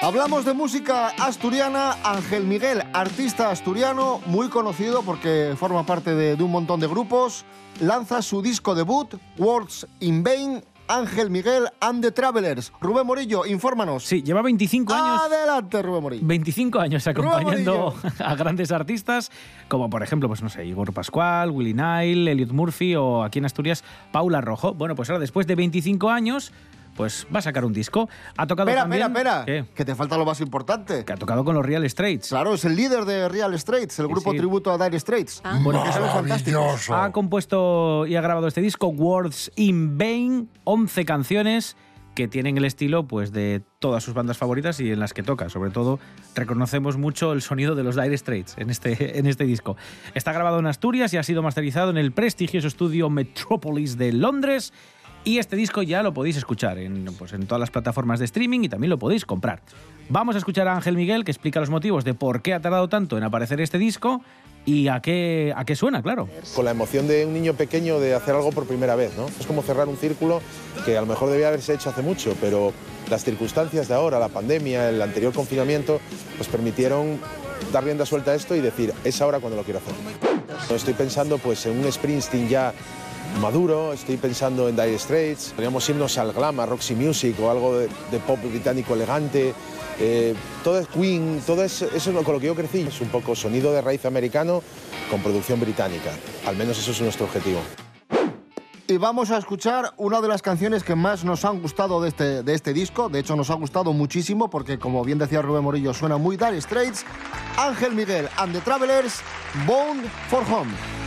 Hablamos 0.02 0.44
de 0.44 0.54
música 0.54 1.08
asturiana. 1.18 1.96
Ángel 2.02 2.44
Miguel, 2.44 2.82
artista 2.92 3.50
asturiano, 3.50 4.20
muy 4.26 4.48
conocido 4.48 5.02
porque 5.02 5.54
forma 5.58 5.84
parte 5.84 6.14
de, 6.14 6.36
de 6.36 6.42
un 6.42 6.50
montón 6.50 6.80
de 6.80 6.86
grupos, 6.88 7.44
lanza 7.80 8.22
su 8.22 8.40
disco 8.40 8.74
debut, 8.74 9.14
Words 9.38 9.86
in 10.00 10.22
Vain, 10.22 10.64
Ángel 10.90 11.30
Miguel 11.30 11.68
and 11.80 12.02
the 12.02 12.10
Travelers. 12.10 12.72
Rubén 12.80 13.06
Morillo, 13.06 13.46
infórmanos. 13.46 14.04
Sí, 14.04 14.22
lleva 14.22 14.42
25 14.42 14.92
años. 14.92 15.20
Adelante, 15.22 15.82
Rubén 15.82 16.02
Morillo. 16.02 16.26
25 16.26 16.80
años 16.80 17.06
acompañando 17.06 17.94
a 18.18 18.34
grandes 18.34 18.72
artistas, 18.72 19.30
como 19.68 19.88
por 19.88 20.02
ejemplo, 20.02 20.28
pues 20.28 20.42
no 20.42 20.48
sé, 20.48 20.66
Igor 20.66 20.92
Pascual, 20.92 21.52
Willy 21.52 21.74
Nile, 21.74 22.32
Elliot 22.32 22.50
Murphy 22.50 22.96
o 22.96 23.22
aquí 23.22 23.38
en 23.38 23.44
Asturias, 23.44 23.84
Paula 24.10 24.40
Rojo. 24.40 24.74
Bueno, 24.74 24.96
pues 24.96 25.08
ahora 25.10 25.20
después 25.20 25.46
de 25.46 25.54
25 25.54 26.10
años, 26.10 26.52
pues 26.96 27.26
va 27.34 27.38
a 27.38 27.42
sacar 27.42 27.64
un 27.64 27.72
disco. 27.72 28.08
Ha 28.36 28.46
tocado 28.46 28.68
Espera, 28.68 28.82
también... 28.82 29.02
espera, 29.02 29.40
espera. 29.40 29.64
¿Qué? 29.66 29.74
Que 29.74 29.84
te 29.84 29.94
falta 29.94 30.16
lo 30.16 30.24
más 30.24 30.40
importante. 30.40 31.04
Que 31.04 31.12
ha 31.12 31.16
tocado 31.16 31.44
con 31.44 31.54
los 31.54 31.64
Real 31.64 31.88
Straits. 31.88 32.28
Claro, 32.28 32.54
es 32.54 32.64
el 32.64 32.76
líder 32.76 33.04
de 33.04 33.28
Real 33.28 33.58
Straits, 33.58 33.98
el 33.98 34.08
grupo 34.08 34.32
sí. 34.32 34.38
tributo 34.38 34.72
a 34.72 34.78
Dire 34.78 34.98
Straits. 34.98 35.42
Bueno, 35.62 35.84
son 35.92 36.08
fantásticos. 36.08 36.90
Ha 36.90 37.12
compuesto 37.12 38.06
y 38.06 38.16
ha 38.16 38.20
grabado 38.20 38.46
este 38.46 38.60
disco, 38.60 38.88
Words 38.88 39.52
in 39.56 39.98
Vain, 39.98 40.48
11 40.64 41.04
canciones 41.04 41.76
que 42.14 42.28
tienen 42.28 42.56
el 42.56 42.64
estilo 42.64 43.06
pues 43.06 43.32
de 43.32 43.62
todas 43.78 44.02
sus 44.02 44.14
bandas 44.14 44.36
favoritas 44.36 44.80
y 44.80 44.90
en 44.90 45.00
las 45.00 45.14
que 45.14 45.22
toca. 45.22 45.48
Sobre 45.48 45.70
todo 45.70 45.98
reconocemos 46.34 46.96
mucho 46.96 47.32
el 47.32 47.42
sonido 47.42 47.74
de 47.74 47.84
los 47.84 47.96
Dire 47.96 48.16
Straits 48.16 48.56
en 48.58 48.70
este, 48.70 49.18
en 49.18 49.26
este 49.26 49.44
disco. 49.44 49.76
Está 50.14 50.32
grabado 50.32 50.58
en 50.58 50.66
Asturias 50.66 51.12
y 51.14 51.16
ha 51.16 51.22
sido 51.22 51.42
masterizado 51.42 51.90
en 51.90 51.98
el 51.98 52.12
prestigioso 52.12 52.68
estudio 52.68 53.10
Metropolis 53.10 53.96
de 53.96 54.12
Londres. 54.12 54.72
Y 55.22 55.38
este 55.38 55.54
disco 55.54 55.82
ya 55.82 56.02
lo 56.02 56.14
podéis 56.14 56.36
escuchar 56.36 56.78
en, 56.78 57.04
pues, 57.18 57.32
en 57.32 57.46
todas 57.46 57.60
las 57.60 57.70
plataformas 57.70 58.18
de 58.18 58.24
streaming 58.24 58.60
y 58.60 58.68
también 58.68 58.90
lo 58.90 58.98
podéis 58.98 59.26
comprar. 59.26 59.60
Vamos 60.08 60.34
a 60.34 60.38
escuchar 60.38 60.66
a 60.66 60.74
Ángel 60.74 60.96
Miguel 60.96 61.24
que 61.24 61.30
explica 61.30 61.60
los 61.60 61.70
motivos 61.70 62.04
de 62.04 62.14
por 62.14 62.42
qué 62.42 62.54
ha 62.54 62.60
tardado 62.60 62.88
tanto 62.88 63.18
en 63.18 63.24
aparecer 63.24 63.60
este 63.60 63.78
disco 63.78 64.22
y 64.64 64.88
a 64.88 65.00
qué, 65.00 65.52
a 65.54 65.64
qué 65.64 65.76
suena, 65.76 66.02
claro. 66.02 66.28
Con 66.54 66.64
la 66.64 66.70
emoción 66.70 67.06
de 67.06 67.26
un 67.26 67.34
niño 67.34 67.54
pequeño 67.54 68.00
de 68.00 68.14
hacer 68.14 68.34
algo 68.34 68.50
por 68.50 68.66
primera 68.66 68.94
vez, 68.94 69.16
¿no? 69.16 69.26
Es 69.38 69.46
como 69.46 69.62
cerrar 69.62 69.88
un 69.88 69.96
círculo 69.96 70.40
que 70.84 70.96
a 70.96 71.00
lo 71.00 71.06
mejor 71.06 71.30
debía 71.30 71.48
haberse 71.48 71.74
hecho 71.74 71.90
hace 71.90 72.02
mucho, 72.02 72.34
pero 72.40 72.72
las 73.10 73.24
circunstancias 73.24 73.88
de 73.88 73.94
ahora, 73.94 74.18
la 74.18 74.28
pandemia, 74.28 74.88
el 74.88 75.00
anterior 75.02 75.32
confinamiento, 75.32 76.00
pues 76.36 76.48
permitieron 76.48 77.18
dar 77.72 77.84
rienda 77.84 78.06
suelta 78.06 78.32
a 78.32 78.34
esto 78.34 78.56
y 78.56 78.60
decir, 78.60 78.92
es 79.04 79.20
ahora 79.20 79.38
cuando 79.38 79.56
lo 79.56 79.64
quiero 79.64 79.80
hacer. 79.80 79.94
Estoy 80.74 80.94
pensando 80.94 81.38
pues 81.38 81.64
en 81.66 81.78
un 81.78 81.90
Springsteen 81.90 82.48
ya 82.48 82.72
maduro, 83.40 83.92
estoy 83.92 84.16
pensando 84.16 84.68
en 84.68 84.76
Dire 84.76 84.98
Straits, 84.98 85.50
podríamos 85.50 85.88
irnos 85.88 86.18
al 86.18 86.32
glam, 86.32 86.60
a 86.60 86.66
Roxy 86.66 86.94
Music 86.94 87.36
o 87.40 87.50
algo 87.50 87.78
de, 87.78 87.88
pop 88.26 88.38
británico 88.42 88.94
elegante. 88.94 89.54
Eh, 89.98 90.34
todo 90.64 90.78
es 90.80 90.88
Queen, 90.88 91.42
todo 91.46 91.62
es, 91.62 91.82
eso 91.82 92.10
es 92.10 92.24
con 92.24 92.34
lo 92.34 92.40
que 92.40 92.46
yo 92.46 92.54
crecí. 92.54 92.82
Es 92.88 93.00
un 93.00 93.08
poco 93.08 93.34
sonido 93.36 93.72
de 93.72 93.80
raíz 93.80 94.04
americano 94.06 94.62
con 95.10 95.22
producción 95.22 95.60
británica. 95.60 96.10
Al 96.46 96.56
menos 96.56 96.78
eso 96.78 96.90
es 96.90 97.00
nuestro 97.00 97.26
objetivo. 97.26 97.60
Y 98.90 98.96
vamos 98.96 99.30
a 99.30 99.38
escuchar 99.38 99.92
una 99.98 100.20
de 100.20 100.26
las 100.26 100.42
canciones 100.42 100.82
que 100.82 100.96
más 100.96 101.22
nos 101.24 101.44
han 101.44 101.62
gustado 101.62 102.00
de 102.02 102.08
este, 102.08 102.42
de 102.42 102.54
este 102.54 102.72
disco. 102.72 103.08
De 103.08 103.20
hecho, 103.20 103.36
nos 103.36 103.50
ha 103.50 103.54
gustado 103.54 103.92
muchísimo 103.92 104.50
porque, 104.50 104.80
como 104.80 105.04
bien 105.04 105.18
decía 105.18 105.42
Rubén 105.42 105.62
Morillo, 105.62 105.94
suena 105.94 106.16
muy 106.16 106.36
Dire 106.36 106.60
Straits. 106.60 107.04
Ángel 107.56 107.92
Miguel 107.94 108.28
and 108.36 108.52
the 108.52 108.60
Travelers, 108.60 109.20
Bound 109.64 110.04
for 110.28 110.42
Home. 110.50 110.99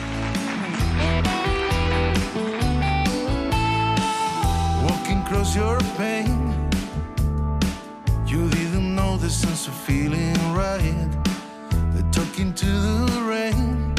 Across 5.34 5.56
your 5.56 5.80
pain. 5.98 6.70
You 8.28 8.48
didn't 8.50 8.96
know 8.96 9.18
the 9.18 9.30
sense 9.30 9.68
of 9.68 9.74
feeling 9.74 10.36
right. 10.54 11.10
The 11.96 12.04
talking 12.12 12.54
to 12.54 12.66
the 12.66 13.22
rain. 13.34 13.96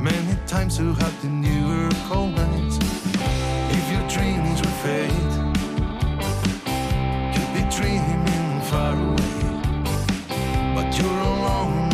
Many 0.00 0.36
times 0.48 0.80
you 0.80 0.94
have 0.94 1.14
the 1.22 1.28
newer 1.28 1.90
cold 2.08 2.34
nights. 2.34 2.78
If 3.78 3.84
your 3.92 4.04
dreams 4.08 4.58
were 4.62 4.76
fate, 4.84 5.32
you'd 7.34 7.52
be 7.56 7.62
dreaming 7.76 8.60
far 8.70 8.94
away. 8.94 9.32
But 10.74 10.88
you're 10.98 11.22
alone 11.34 11.91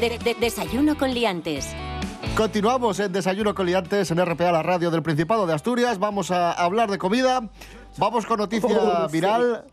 De- 0.00 0.08
de- 0.08 0.18
de- 0.18 0.34
desayuno 0.34 0.96
con 0.96 1.12
liantes. 1.12 1.68
Continuamos 2.36 2.98
en 3.00 3.12
Desayuno 3.12 3.54
con 3.54 3.66
Liantes 3.66 4.10
en 4.10 4.18
RPA, 4.24 4.52
la 4.52 4.62
radio 4.62 4.90
del 4.90 5.02
Principado 5.02 5.46
de 5.46 5.52
Asturias. 5.54 5.98
Vamos 5.98 6.30
a 6.30 6.52
hablar 6.52 6.90
de 6.90 6.96
comida. 6.98 7.50
Vamos 7.98 8.24
con 8.24 8.38
noticia 8.38 8.68
Oh, 8.80 9.06
sí. 9.08 9.12
viral. 9.12 9.64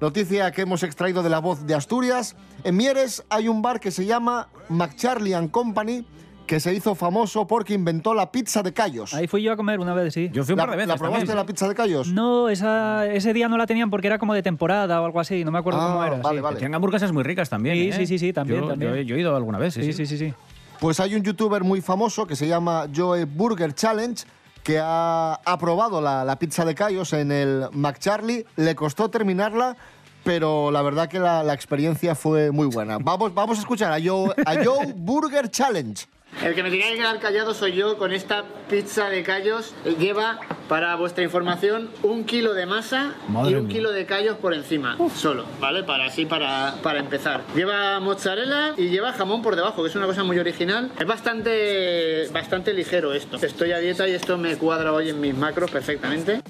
Noticia 0.00 0.50
que 0.52 0.62
hemos 0.62 0.82
extraído 0.82 1.22
de 1.22 1.28
la 1.30 1.38
voz 1.40 1.66
de 1.66 1.74
Asturias. 1.74 2.34
En 2.64 2.76
Mieres 2.76 3.24
hay 3.28 3.48
un 3.48 3.62
bar 3.62 3.78
que 3.78 3.90
se 3.90 4.04
llama 4.06 4.48
McCharlie 4.68 5.34
and 5.34 5.50
Company 5.50 6.04
que 6.48 6.58
se 6.58 6.74
hizo 6.74 6.96
famoso 6.96 7.46
porque 7.46 7.74
inventó 7.74 8.12
la 8.14 8.32
pizza 8.32 8.62
de 8.64 8.72
callos. 8.72 9.14
Ahí 9.14 9.28
fui 9.28 9.42
yo 9.42 9.52
a 9.52 9.56
comer 9.56 9.78
una 9.78 9.94
vez, 9.94 10.14
sí. 10.14 10.30
Yo 10.32 10.42
fui 10.44 10.54
un 10.54 10.56
¿La- 10.58 10.64
par 10.64 10.70
de 10.72 10.76
veces 10.78 10.88
¿La 10.88 10.96
probaste 10.96 11.26
también. 11.26 11.36
la 11.36 11.46
pizza 11.46 11.68
de 11.68 11.74
callos? 11.76 12.08
No, 12.08 12.48
esa, 12.48 13.06
ese 13.06 13.32
día 13.32 13.48
no 13.48 13.56
la 13.56 13.66
tenían 13.66 13.90
porque 13.90 14.08
era 14.08 14.18
como 14.18 14.34
de 14.34 14.42
temporada 14.42 15.00
o 15.00 15.04
algo 15.04 15.20
así, 15.20 15.44
no 15.44 15.52
me 15.52 15.58
acuerdo 15.58 15.80
Ah, 15.80 15.86
cómo 15.92 16.02
era. 16.04 16.16
vale, 16.16 16.38
sí. 16.38 16.42
vale. 16.42 16.56
Tienen 16.58 16.74
hamburguesas 16.74 17.12
muy 17.12 17.22
ricas 17.22 17.48
también. 17.48 17.76
Sí, 17.76 17.88
¿eh? 17.90 17.92
sí, 17.92 18.06
sí, 18.08 18.18
sí, 18.18 18.32
también, 18.32 18.62
Yo, 18.62 18.68
también. 18.68 18.90
yo 18.92 18.96
he- 18.96 19.04
yo 19.04 19.14
he 19.14 19.20
ido 19.20 19.36
alguna 19.36 19.58
vez, 19.58 19.74
sí, 19.74 19.82
Sí, 19.84 19.92
sí. 19.92 20.06
sí, 20.06 20.16
sí, 20.18 20.26
sí. 20.28 20.34
Pues 20.80 20.98
hay 21.00 21.14
un 21.14 21.22
youtuber 21.22 21.62
muy 21.62 21.80
famoso 21.80 22.26
que 22.26 22.34
se 22.34 22.48
llama 22.48 22.86
Joe 22.94 23.24
Burger 23.26 23.74
Challenge 23.74 24.24
que 24.62 24.78
ha, 24.82 25.34
ha 25.34 25.58
probado 25.58 26.00
la, 26.00 26.24
la 26.24 26.38
pizza 26.38 26.64
de 26.64 26.74
callos 26.74 27.12
en 27.12 27.30
el 27.30 27.66
McCharlie. 27.72 28.46
Le 28.56 28.74
costó 28.74 29.08
terminarla, 29.10 29.76
pero 30.24 30.70
la 30.70 30.82
verdad 30.82 31.08
que 31.08 31.18
la, 31.18 31.42
la 31.42 31.54
experiencia 31.54 32.14
fue 32.14 32.50
muy 32.50 32.66
buena. 32.66 32.98
Vamos, 32.98 33.34
vamos 33.34 33.58
a 33.58 33.60
escuchar 33.60 33.92
a 33.92 33.98
Joe, 34.02 34.32
a 34.46 34.54
Joe 34.64 34.92
Burger 34.96 35.50
Challenge. 35.50 36.06
El 36.42 36.54
que 36.54 36.62
me 36.62 36.70
tenía 36.70 36.90
que 36.90 36.96
quedar 36.96 37.18
callado 37.18 37.52
soy 37.52 37.72
yo 37.72 37.98
con 37.98 38.12
esta 38.12 38.44
pizza 38.70 39.08
de 39.10 39.22
callos. 39.24 39.74
Lleva, 39.98 40.38
para 40.68 40.94
vuestra 40.94 41.24
información, 41.24 41.90
un 42.02 42.24
kilo 42.24 42.54
de 42.54 42.64
masa 42.64 43.14
Madre 43.28 43.50
y 43.50 43.54
un 43.54 43.66
mía. 43.66 43.76
kilo 43.76 43.90
de 43.90 44.06
callos 44.06 44.36
por 44.36 44.54
encima, 44.54 44.96
solo, 45.16 45.46
¿vale? 45.58 45.82
Para 45.82 46.06
así, 46.06 46.26
para, 46.26 46.76
para 46.82 47.00
empezar. 47.00 47.40
Lleva 47.56 47.98
mozzarella 47.98 48.74
y 48.76 48.88
lleva 48.88 49.12
jamón 49.14 49.42
por 49.42 49.56
debajo, 49.56 49.82
que 49.82 49.88
es 49.88 49.96
una 49.96 50.06
cosa 50.06 50.22
muy 50.22 50.38
original. 50.38 50.92
Es 50.98 51.06
bastante, 51.06 52.28
bastante 52.32 52.72
ligero 52.72 53.12
esto. 53.14 53.36
Estoy 53.44 53.72
a 53.72 53.78
dieta 53.78 54.06
y 54.06 54.12
esto 54.12 54.38
me 54.38 54.56
cuadra 54.56 54.92
hoy 54.92 55.08
en 55.08 55.20
mis 55.20 55.34
macros 55.34 55.70
perfectamente. 55.70 56.40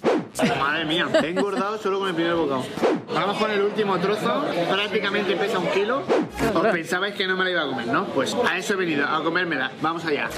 Madre 0.58 0.84
mía, 0.84 1.06
he 1.22 1.28
engordado 1.30 1.78
solo 1.78 1.98
con 2.00 2.08
el 2.08 2.14
primer 2.14 2.34
bocado. 2.34 2.64
Vamos 3.14 3.36
con 3.38 3.50
el 3.50 3.60
último 3.62 3.98
trozo, 3.98 4.44
prácticamente 4.70 5.34
pesa 5.36 5.58
un 5.58 5.66
kilo. 5.68 6.02
Os 6.54 6.66
pensabais 6.72 7.14
que 7.14 7.26
no 7.26 7.36
me 7.36 7.44
la 7.44 7.50
iba 7.50 7.62
a 7.62 7.66
comer, 7.66 7.86
¿no? 7.88 8.04
Pues 8.06 8.36
a 8.48 8.56
eso 8.58 8.74
he 8.74 8.76
venido, 8.76 9.06
a 9.06 9.22
comérmela. 9.22 9.70
Vamos 9.80 10.04
allá. 10.04 10.28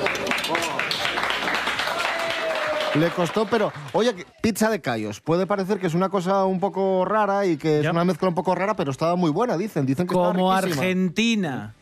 Le 2.95 3.09
costó, 3.11 3.47
pero 3.47 3.73
oye, 3.93 4.15
pizza 4.43 4.69
de 4.71 4.81
callos. 4.81 5.21
Puede 5.21 5.47
parecer 5.47 5.79
que 5.79 5.87
es 5.87 5.95
una 5.95 6.09
cosa 6.09 6.45
un 6.45 6.59
poco 6.59 7.05
rara 7.05 7.47
y 7.47 7.57
que 7.57 7.81
es 7.81 7.87
una 7.89 8.05
mezcla 8.05 8.29
un 8.29 8.35
poco 8.35 8.55
rara, 8.55 8.75
pero 8.75 8.91
estaba 8.91 9.15
muy 9.17 9.31
buena, 9.31 9.57
dicen. 9.57 9.87
Dicen 9.87 10.07
que 10.07 10.15
estaba 10.15 10.33
Como 10.33 10.53
riquísima. 10.61 10.83
Argentina. 10.83 11.75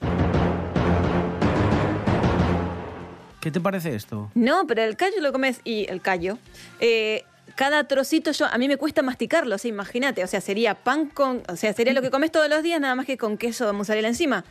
¿Qué 3.40 3.50
te 3.50 3.60
parece 3.60 3.94
esto? 3.94 4.30
No, 4.34 4.66
pero 4.66 4.82
el 4.82 4.96
callo 4.96 5.20
lo 5.20 5.32
comes 5.32 5.60
y 5.64 5.86
el 5.88 6.02
callo. 6.02 6.36
eh, 6.80 7.24
cada 7.58 7.88
trocito 7.88 8.30
yo 8.30 8.46
a 8.46 8.56
mí 8.56 8.68
me 8.68 8.76
cuesta 8.76 9.02
masticarlo, 9.02 9.56
o 9.56 9.66
imagínate, 9.66 10.22
o 10.22 10.28
sea, 10.28 10.40
sería 10.40 10.76
pan 10.76 11.06
con, 11.06 11.42
o 11.48 11.56
sea, 11.56 11.72
sería 11.72 11.92
lo 11.92 12.02
que 12.02 12.10
comes 12.12 12.30
todos 12.30 12.48
los 12.48 12.62
días 12.62 12.80
nada 12.80 12.94
más 12.94 13.04
que 13.04 13.18
con 13.18 13.36
queso 13.36 13.72
mozzarella 13.72 14.06
encima. 14.06 14.44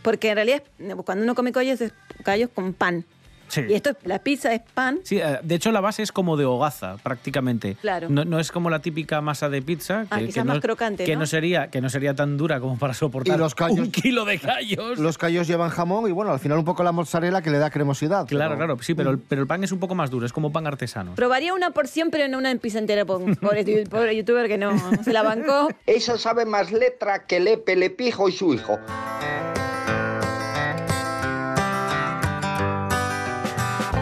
Porque 0.00 0.30
en 0.30 0.36
realidad 0.36 0.62
cuando 1.04 1.24
uno 1.24 1.34
come 1.34 1.52
callos 1.52 1.78
es 1.82 1.92
callos 2.24 2.48
con 2.54 2.72
pan. 2.72 3.04
Sí. 3.48 3.62
Y 3.68 3.74
esto, 3.74 3.90
es- 3.90 3.96
la 4.04 4.18
pizza 4.20 4.52
es 4.54 4.62
pan. 4.74 5.00
Sí, 5.04 5.18
eh, 5.18 5.38
de 5.42 5.54
hecho 5.54 5.72
la 5.72 5.80
base 5.80 6.02
es 6.02 6.12
como 6.12 6.36
de 6.36 6.44
hogaza, 6.44 6.96
prácticamente. 7.02 7.76
Claro. 7.80 8.08
No, 8.10 8.24
no 8.24 8.38
es 8.38 8.52
como 8.52 8.70
la 8.70 8.80
típica 8.80 9.20
masa 9.20 9.48
de 9.48 9.62
pizza. 9.62 10.06
Ah, 10.10 10.18
quizás 10.18 10.44
más 10.44 10.60
crocante, 10.60 11.04
que 11.04 11.14
¿no? 11.14 11.20
no 11.20 11.26
sería 11.26 11.68
Que 11.68 11.80
no 11.80 11.88
sería 11.90 12.14
tan 12.14 12.36
dura 12.36 12.60
como 12.60 12.78
para 12.78 12.94
soportar 12.94 13.36
Y 13.36 13.38
los 13.38 13.54
callos- 13.54 13.78
un 13.78 13.90
kilo 13.90 14.24
de 14.24 14.38
callos. 14.38 14.98
Los 14.98 15.18
callos 15.18 15.46
llevan 15.48 15.70
jamón 15.70 16.08
y 16.08 16.12
bueno, 16.12 16.30
al 16.32 16.38
final 16.38 16.58
un 16.58 16.64
poco 16.64 16.82
la 16.82 16.92
mozzarella 16.92 17.42
que 17.42 17.50
le 17.50 17.58
da 17.58 17.70
cremosidad. 17.70 18.26
Claro, 18.26 18.54
pero- 18.54 18.66
claro, 18.66 18.82
sí, 18.82 18.94
pero 18.94 19.10
el, 19.10 19.18
pero 19.18 19.40
el 19.42 19.46
pan 19.48 19.64
es 19.64 19.72
un 19.72 19.78
poco 19.78 19.94
más 19.94 20.10
duro, 20.10 20.26
es 20.26 20.32
como 20.32 20.52
pan 20.52 20.66
artesano. 20.66 21.14
Probaría 21.14 21.54
una 21.54 21.70
porción, 21.70 22.10
pero 22.10 22.28
no 22.28 22.38
una 22.38 22.54
pizza 22.56 22.78
entera. 22.78 23.04
por- 23.04 23.18
Pobre, 23.38 23.84
pobre 23.88 24.16
youtuber 24.16 24.48
que 24.48 24.58
no 24.58 24.72
se 25.02 25.12
la 25.12 25.22
bancó. 25.22 25.68
Esa 25.86 26.18
sabe 26.18 26.44
más 26.44 26.70
letra 26.72 27.24
que 27.26 27.40
Lepe, 27.40 27.76
Lepijo 27.76 28.28
y 28.28 28.32
su 28.32 28.52
hijo. 28.54 28.78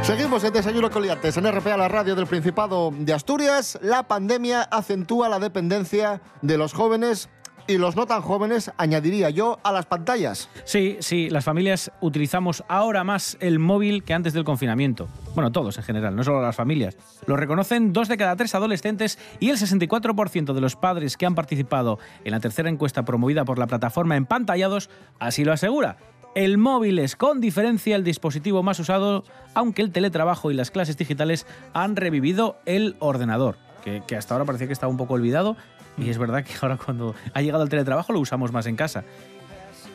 Seguimos 0.06 0.44
en 0.44 0.52
Desayuno 0.52 0.88
con 0.88 1.02
Liantes, 1.02 1.36
en 1.36 1.50
RPA, 1.50 1.76
la 1.76 1.88
radio 1.88 2.14
del 2.14 2.28
Principado 2.28 2.92
de 2.96 3.12
Asturias. 3.12 3.76
La 3.82 4.04
pandemia 4.04 4.62
acentúa 4.62 5.28
la 5.28 5.40
dependencia 5.40 6.20
de 6.42 6.56
los 6.56 6.74
jóvenes 6.74 7.28
y 7.66 7.76
los 7.78 7.96
no 7.96 8.06
tan 8.06 8.22
jóvenes, 8.22 8.70
añadiría 8.76 9.30
yo, 9.30 9.58
a 9.64 9.72
las 9.72 9.86
pantallas. 9.86 10.48
Sí, 10.64 10.96
sí, 11.00 11.28
las 11.28 11.44
familias 11.44 11.90
utilizamos 12.00 12.62
ahora 12.68 13.02
más 13.02 13.36
el 13.40 13.58
móvil 13.58 14.04
que 14.04 14.14
antes 14.14 14.32
del 14.32 14.44
confinamiento. 14.44 15.08
Bueno, 15.34 15.50
todos 15.50 15.76
en 15.78 15.82
general, 15.82 16.14
no 16.14 16.22
solo 16.22 16.40
las 16.40 16.54
familias. 16.54 16.96
Lo 17.26 17.36
reconocen 17.36 17.92
dos 17.92 18.06
de 18.06 18.16
cada 18.16 18.36
tres 18.36 18.54
adolescentes 18.54 19.18
y 19.40 19.50
el 19.50 19.56
64% 19.56 20.52
de 20.52 20.60
los 20.60 20.76
padres 20.76 21.16
que 21.16 21.26
han 21.26 21.34
participado 21.34 21.98
en 22.22 22.30
la 22.30 22.38
tercera 22.38 22.68
encuesta 22.68 23.04
promovida 23.04 23.44
por 23.44 23.58
la 23.58 23.66
plataforma 23.66 24.16
Empantallados 24.16 24.88
así 25.18 25.44
lo 25.44 25.52
asegura. 25.52 25.96
El 26.36 26.58
móvil 26.58 26.98
es 26.98 27.16
con 27.16 27.40
diferencia 27.40 27.96
el 27.96 28.04
dispositivo 28.04 28.62
más 28.62 28.78
usado, 28.78 29.24
aunque 29.54 29.80
el 29.80 29.90
teletrabajo 29.90 30.50
y 30.50 30.54
las 30.54 30.70
clases 30.70 30.98
digitales 30.98 31.46
han 31.72 31.96
revivido 31.96 32.58
el 32.66 32.94
ordenador, 32.98 33.56
que, 33.82 34.16
hasta 34.16 34.34
ahora 34.34 34.44
parecía 34.44 34.66
que 34.66 34.74
estaba 34.74 34.90
un 34.90 34.98
poco 34.98 35.14
olvidado 35.14 35.56
y 35.96 36.10
es 36.10 36.18
verdad 36.18 36.44
que 36.44 36.52
ahora 36.60 36.76
cuando 36.76 37.14
ha 37.32 37.40
llegado 37.40 37.62
el 37.62 37.70
teletrabajo 37.70 38.12
lo 38.12 38.20
usamos 38.20 38.52
más 38.52 38.66
en 38.66 38.76
casa. 38.76 39.02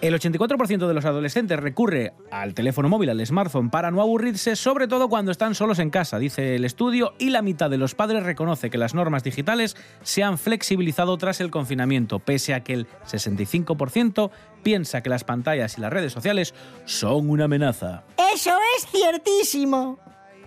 El 0.02 0.16
84% 0.16 0.88
de 0.88 0.94
los 0.96 1.06
adolescentes 1.06 1.60
recurre 1.60 2.14
al 2.32 2.56
teléfono 2.56 2.90
móvil, 2.90 3.12
al 3.12 3.24
smartphone, 3.24 3.70
para 3.70 3.92
no 3.92 4.02
aburrirse, 4.02 4.56
sobre 4.56 4.88
todo 4.88 5.10
cuando 5.10 5.32
están 5.32 5.54
solos 5.54 5.78
en 5.78 5.92
casa, 5.92 6.18
dice 6.18 6.56
el 6.56 6.66
estudio, 6.66 7.14
y 7.20 7.30
la 7.30 7.44
mitad 7.44 7.70
de 7.70 7.78
los 7.78 7.94
padres 7.94 8.24
reconoce 8.24 8.72
que 8.72 8.80
las 8.80 8.96
normas 8.96 9.24
digitales 9.24 9.78
se 10.02 10.24
han 10.24 10.40
flexibilizado 10.40 11.16
tras 11.20 11.40
el 11.40 11.52
confinamiento, 11.52 12.18
pese 12.18 12.56
a 12.56 12.64
que 12.64 12.74
el 12.74 12.88
65% 13.06 14.32
piensa 14.64 15.02
que 15.02 15.10
las 15.12 15.24
pantallas 15.24 15.78
y 15.78 15.82
las 15.82 15.94
redes 15.94 16.12
sociales 16.12 16.56
son 16.86 17.30
una 17.30 17.46
amenaza. 17.46 18.04
Eso 18.34 18.58
es 18.78 18.88
ciertísimo. 18.88 20.00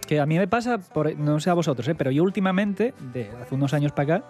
Que 0.08 0.18
a 0.18 0.26
mí 0.26 0.36
me 0.36 0.48
pasa, 0.48 0.78
por, 0.78 1.16
no 1.16 1.38
sé 1.38 1.50
a 1.50 1.54
vosotros, 1.54 1.86
¿eh? 1.86 1.94
pero 1.94 2.10
yo 2.10 2.24
últimamente, 2.24 2.92
de 3.12 3.30
hace 3.40 3.54
unos 3.54 3.72
años 3.72 3.92
para 3.92 4.16
acá, 4.16 4.26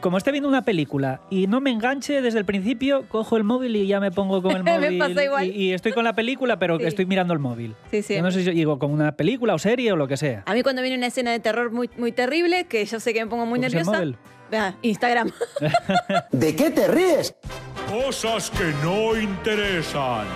como 0.00 0.18
esté 0.18 0.30
viendo 0.32 0.48
una 0.48 0.62
película 0.62 1.20
y 1.30 1.46
no 1.46 1.60
me 1.60 1.70
enganche 1.70 2.20
desde 2.22 2.38
el 2.38 2.44
principio, 2.44 3.08
cojo 3.08 3.36
el 3.36 3.44
móvil 3.44 3.76
y 3.76 3.86
ya 3.86 4.00
me 4.00 4.10
pongo 4.10 4.42
con 4.42 4.52
el 4.56 4.62
Me 4.64 4.78
móvil. 4.78 4.98
pasa 4.98 5.24
igual. 5.24 5.46
Y, 5.46 5.50
y 5.50 5.72
estoy 5.72 5.92
con 5.92 6.04
la 6.04 6.14
película, 6.14 6.58
pero 6.58 6.78
Sí. 6.78 6.84
estoy 6.84 7.06
mirando 7.06 7.32
el 7.32 7.38
móvil. 7.40 7.74
Sí, 7.90 8.02
sí. 8.02 8.14
Yo 8.16 8.22
no 8.22 8.30
sé 8.30 8.42
si 8.44 8.50
digo 8.50 8.78
con 8.78 8.90
una 8.90 9.12
película 9.12 9.54
o 9.54 9.58
serie 9.58 9.92
o 9.92 9.96
lo 9.96 10.06
que 10.08 10.16
sea. 10.16 10.42
A 10.46 10.54
mí 10.54 10.62
cuando 10.62 10.82
viene 10.82 10.96
una 10.96 11.06
escena 11.06 11.30
de 11.32 11.40
terror 11.40 11.70
muy, 11.72 11.88
muy 11.96 12.12
terrible, 12.12 12.64
que 12.64 12.84
yo 12.84 13.00
sé 13.00 13.12
que 13.14 13.24
me 13.24 13.30
pongo 13.30 13.46
muy 13.46 13.58
¿Coges 13.58 13.72
el 13.72 13.78
nerviosa. 13.78 13.98
móvil? 13.98 14.16
Vea, 14.50 14.76
Instagram. 14.82 15.30
¿De 16.32 16.54
qué 16.56 16.70
te 16.70 16.86
ríes? 16.88 17.34
Cosas 17.90 18.50
que 18.50 18.64
no 18.84 19.16
interesan. 19.20 20.26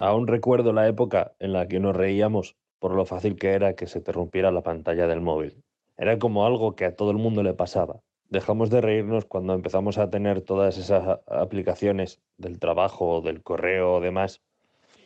Aún 0.00 0.26
recuerdo 0.26 0.72
la 0.72 0.86
época 0.86 1.32
en 1.40 1.52
la 1.52 1.66
que 1.66 1.80
nos 1.80 1.96
reíamos 1.96 2.56
por 2.78 2.94
lo 2.94 3.04
fácil 3.06 3.34
que 3.36 3.50
era 3.50 3.74
que 3.74 3.86
se 3.88 4.00
te 4.00 4.12
rompiera 4.12 4.50
la 4.52 4.62
pantalla 4.62 5.06
del 5.08 5.20
móvil. 5.20 5.62
Era 5.96 6.18
como 6.18 6.46
algo 6.46 6.76
que 6.76 6.84
a 6.84 6.94
todo 6.94 7.10
el 7.10 7.16
mundo 7.16 7.42
le 7.42 7.54
pasaba. 7.54 8.00
Dejamos 8.28 8.68
de 8.70 8.80
reírnos 8.80 9.24
cuando 9.24 9.54
empezamos 9.54 9.96
a 9.98 10.10
tener 10.10 10.42
todas 10.42 10.76
esas 10.76 11.20
aplicaciones 11.26 12.20
del 12.36 12.58
trabajo, 12.58 13.20
del 13.22 13.42
correo 13.42 13.94
o 13.94 14.00
demás 14.00 14.42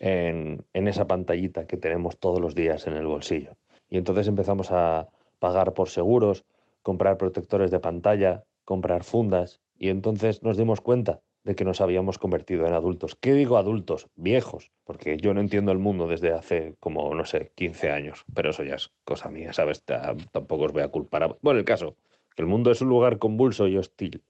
en, 0.01 0.65
en 0.73 0.89
esa 0.89 1.07
pantallita 1.07 1.67
que 1.67 1.77
tenemos 1.77 2.19
todos 2.19 2.41
los 2.41 2.55
días 2.55 2.87
en 2.87 2.95
el 2.95 3.07
bolsillo. 3.07 3.53
Y 3.89 3.99
entonces 3.99 4.27
empezamos 4.27 4.73
a 4.73 5.09
pagar 5.39 5.73
por 5.73 5.89
seguros, 5.89 6.45
comprar 6.83 7.17
protectores 7.17 7.71
de 7.71 7.79
pantalla, 7.79 8.43
comprar 8.65 9.05
fundas 9.05 9.61
y 9.79 9.89
entonces 9.91 10.43
nos 10.43 10.57
dimos 10.57 10.81
cuenta 10.81 11.21
de 11.45 11.55
que 11.57 11.65
nos 11.65 11.81
habíamos 11.81 12.19
convertido 12.19 12.67
en 12.67 12.73
adultos. 12.73 13.17
¿Qué 13.17 13.33
digo 13.35 13.57
adultos? 13.57 14.09
Viejos, 14.17 14.71
porque 14.85 15.17
yo 15.17 15.35
no 15.35 15.41
entiendo 15.41 15.73
el 15.73 15.79
mundo 15.79 16.07
desde 16.09 16.33
hace 16.33 16.75
como, 16.81 17.13
no 17.15 17.25
sé, 17.25 17.51
15 17.57 17.91
años, 17.91 18.25
pero 18.35 18.51
eso 18.51 18.63
ya 18.65 18.77
es 18.77 18.91
cosa 19.05 19.29
mía, 19.29 19.53
¿sabes? 19.53 19.83
Ta- 19.85 20.15
Tampoco 20.33 20.65
os 20.65 20.73
voy 20.73 20.83
a 20.83 20.89
culpar. 20.89 21.25
A... 21.25 21.37
Bueno, 21.43 21.59
el 21.59 21.65
caso, 21.65 21.97
el 22.37 22.47
mundo 22.47 22.71
es 22.71 22.81
un 22.81 22.89
lugar 22.89 23.19
convulso 23.19 23.67
y 23.69 23.77
hostil. 23.77 24.23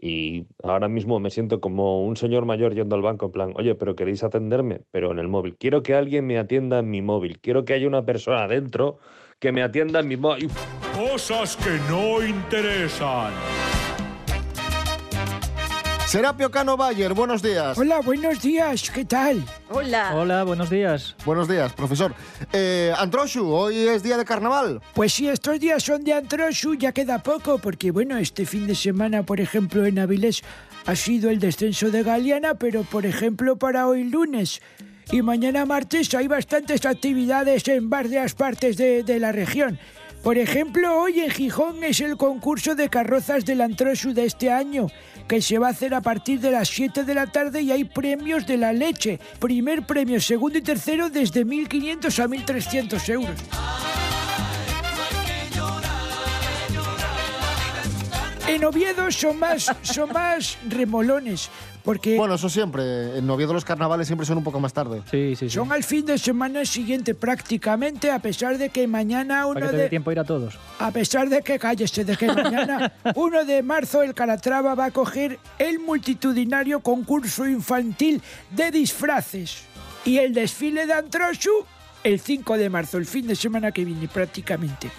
Y 0.00 0.46
ahora 0.62 0.88
mismo 0.88 1.18
me 1.18 1.30
siento 1.30 1.60
como 1.60 2.04
un 2.04 2.16
señor 2.16 2.44
mayor 2.44 2.74
yendo 2.74 2.94
al 2.94 3.02
banco 3.02 3.26
en 3.26 3.32
plan, 3.32 3.52
oye, 3.56 3.74
pero 3.74 3.96
queréis 3.96 4.22
atenderme, 4.22 4.82
pero 4.92 5.10
en 5.10 5.18
el 5.18 5.26
móvil. 5.26 5.56
Quiero 5.56 5.82
que 5.82 5.94
alguien 5.94 6.26
me 6.26 6.38
atienda 6.38 6.78
en 6.78 6.90
mi 6.90 7.02
móvil. 7.02 7.40
Quiero 7.40 7.64
que 7.64 7.74
haya 7.74 7.88
una 7.88 8.04
persona 8.04 8.46
dentro 8.46 8.98
que 9.40 9.50
me 9.50 9.62
atienda 9.62 10.00
en 10.00 10.08
mi 10.08 10.16
móvil. 10.16 10.50
Cosas 10.94 11.56
que 11.56 11.78
no 11.90 12.24
interesan. 12.24 13.32
Serapio 16.08 16.50
Cano 16.50 16.78
Bayer, 16.78 17.12
buenos 17.12 17.42
días. 17.42 17.76
Hola, 17.76 18.00
buenos 18.00 18.40
días, 18.40 18.90
¿qué 18.90 19.04
tal? 19.04 19.44
Hola. 19.68 20.14
Hola, 20.14 20.42
buenos 20.42 20.70
días. 20.70 21.14
Buenos 21.26 21.46
días, 21.46 21.70
profesor. 21.74 22.14
Eh, 22.50 22.94
Antroshu, 22.96 23.52
hoy 23.52 23.76
es 23.76 24.02
día 24.02 24.16
de 24.16 24.24
carnaval. 24.24 24.80
Pues 24.94 25.12
sí, 25.12 25.28
estos 25.28 25.60
días 25.60 25.82
son 25.82 26.02
de 26.04 26.14
Antrosu, 26.14 26.76
ya 26.76 26.92
queda 26.92 27.18
poco, 27.18 27.58
porque 27.58 27.90
bueno, 27.90 28.16
este 28.16 28.46
fin 28.46 28.66
de 28.66 28.74
semana, 28.74 29.22
por 29.22 29.38
ejemplo, 29.38 29.84
en 29.84 29.98
Avilés 29.98 30.40
ha 30.86 30.96
sido 30.96 31.28
el 31.28 31.40
descenso 31.40 31.90
de 31.90 32.02
Galeana, 32.02 32.54
pero 32.54 32.84
por 32.84 33.04
ejemplo 33.04 33.58
para 33.58 33.86
hoy 33.86 34.04
lunes 34.04 34.62
y 35.12 35.20
mañana 35.20 35.66
martes 35.66 36.14
hay 36.14 36.26
bastantes 36.26 36.86
actividades 36.86 37.68
en 37.68 37.90
varias 37.90 38.32
partes 38.32 38.78
de, 38.78 39.02
de 39.02 39.18
la 39.18 39.32
región. 39.32 39.78
Por 40.28 40.36
ejemplo, 40.36 41.00
hoy 41.00 41.20
en 41.20 41.30
Gijón 41.30 41.82
es 41.82 42.00
el 42.00 42.18
concurso 42.18 42.74
de 42.74 42.90
carrozas 42.90 43.46
del 43.46 43.62
Antrosu 43.62 44.12
de 44.12 44.26
este 44.26 44.52
año, 44.52 44.88
que 45.26 45.40
se 45.40 45.58
va 45.58 45.68
a 45.68 45.70
hacer 45.70 45.94
a 45.94 46.02
partir 46.02 46.38
de 46.38 46.50
las 46.50 46.68
7 46.68 47.04
de 47.04 47.14
la 47.14 47.28
tarde 47.28 47.62
y 47.62 47.72
hay 47.72 47.84
premios 47.84 48.46
de 48.46 48.58
la 48.58 48.74
leche. 48.74 49.18
Primer 49.38 49.86
premio, 49.86 50.20
segundo 50.20 50.58
y 50.58 50.60
tercero 50.60 51.08
desde 51.08 51.46
1.500 51.46 52.18
a 52.18 52.28
1.300 52.28 53.08
euros. 53.08 53.40
En 58.48 58.64
Oviedo 58.66 59.10
son 59.10 59.38
más, 59.38 59.74
son 59.80 60.12
más 60.12 60.58
remolones, 60.68 61.48
porque 61.88 62.18
Bueno, 62.18 62.34
eso 62.34 62.50
siempre. 62.50 63.16
En 63.16 63.30
Oviedo 63.30 63.54
los 63.54 63.64
carnavales 63.64 64.06
siempre 64.06 64.26
son 64.26 64.36
un 64.36 64.44
poco 64.44 64.60
más 64.60 64.74
tarde. 64.74 65.00
Sí, 65.10 65.34
sí, 65.36 65.48
sí. 65.48 65.54
son 65.54 65.72
al 65.72 65.82
fin 65.82 66.04
de 66.04 66.18
semana 66.18 66.66
siguiente 66.66 67.14
prácticamente, 67.14 68.10
a 68.10 68.18
pesar 68.18 68.58
de 68.58 68.68
que 68.68 68.86
mañana 68.86 69.36
Para 69.36 69.46
uno 69.46 69.60
que 69.60 69.66
te 69.68 69.76
dé 69.76 69.82
de... 69.84 69.88
tiempo 69.88 70.10
a 70.10 70.12
ir 70.12 70.20
a 70.20 70.24
todos. 70.24 70.58
A 70.80 70.90
pesar 70.90 71.30
de 71.30 71.40
que 71.40 71.58
cállese, 71.58 72.04
de 72.04 72.14
que 72.18 72.26
mañana 72.26 72.92
1 73.14 73.44
de 73.46 73.62
marzo 73.62 74.02
el 74.02 74.12
Calatrava 74.12 74.74
va 74.74 74.84
a 74.84 74.90
coger 74.90 75.38
el 75.58 75.78
multitudinario 75.78 76.80
concurso 76.80 77.48
infantil 77.48 78.20
de 78.50 78.70
disfraces 78.70 79.62
y 80.04 80.18
el 80.18 80.34
desfile 80.34 80.84
de 80.84 80.92
Antrosu 80.92 81.64
el 82.04 82.20
5 82.20 82.58
de 82.58 82.68
marzo, 82.68 82.98
el 82.98 83.06
fin 83.06 83.26
de 83.26 83.34
semana 83.34 83.72
que 83.72 83.86
viene 83.86 84.08
prácticamente. 84.08 84.90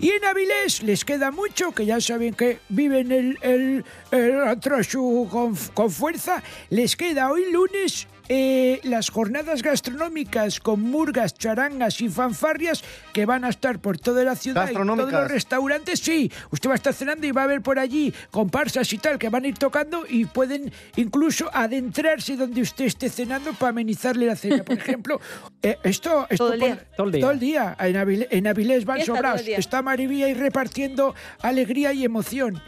Y 0.00 0.10
en 0.10 0.24
Avilés 0.24 0.82
les 0.82 1.04
queda 1.04 1.30
mucho, 1.30 1.72
que 1.72 1.86
ya 1.86 2.00
saben 2.00 2.34
que 2.34 2.58
viven 2.68 3.12
el, 3.12 3.38
el, 3.42 3.84
el 4.10 4.40
Antrosu 4.42 5.28
con, 5.30 5.56
con 5.74 5.90
fuerza. 5.90 6.42
Les 6.70 6.96
queda 6.96 7.30
hoy 7.30 7.50
lunes 7.52 8.06
eh, 8.34 8.80
las 8.84 9.10
jornadas 9.10 9.62
gastronómicas 9.62 10.58
con 10.58 10.80
murgas, 10.80 11.34
charangas 11.34 12.00
y 12.00 12.08
fanfarrias 12.08 12.82
que 13.12 13.26
van 13.26 13.44
a 13.44 13.50
estar 13.50 13.78
por 13.78 13.98
toda 13.98 14.24
la 14.24 14.36
ciudad 14.36 14.70
y 14.70 14.72
todos 14.72 15.12
los 15.12 15.28
restaurantes. 15.28 16.00
Sí, 16.00 16.32
usted 16.50 16.70
va 16.70 16.72
a 16.72 16.76
estar 16.76 16.94
cenando 16.94 17.26
y 17.26 17.30
va 17.30 17.42
a 17.42 17.46
ver 17.46 17.60
por 17.60 17.78
allí 17.78 18.14
comparsas 18.30 18.90
y 18.94 18.96
tal 18.96 19.18
que 19.18 19.28
van 19.28 19.44
a 19.44 19.48
ir 19.48 19.58
tocando 19.58 20.06
y 20.08 20.24
pueden 20.24 20.72
incluso 20.96 21.50
adentrarse 21.52 22.36
donde 22.36 22.62
usted 22.62 22.86
esté 22.86 23.10
cenando 23.10 23.52
para 23.52 23.68
amenizarle 23.68 24.24
la 24.24 24.36
cena. 24.36 24.64
Por 24.64 24.78
ejemplo, 24.78 25.20
eh, 25.62 25.76
esto, 25.82 26.26
esto 26.30 26.44
Todo 26.46 26.54
el 26.54 26.60
por- 26.60 26.68
día. 26.70 26.86
Todo 26.96 27.06
el 27.08 27.12
día. 27.12 27.20
Todo 27.20 27.30
el 27.32 27.38
día. 27.40 27.76
En, 27.80 27.96
Avilés, 27.98 28.28
en 28.30 28.46
Avilés 28.46 28.84
van 28.86 29.02
sobrados. 29.04 29.42
Está 29.46 29.82
Marivía 29.82 30.24
ahí 30.26 30.34
repartiendo 30.34 31.14
alegría 31.42 31.92
y 31.92 32.04
emoción. 32.04 32.62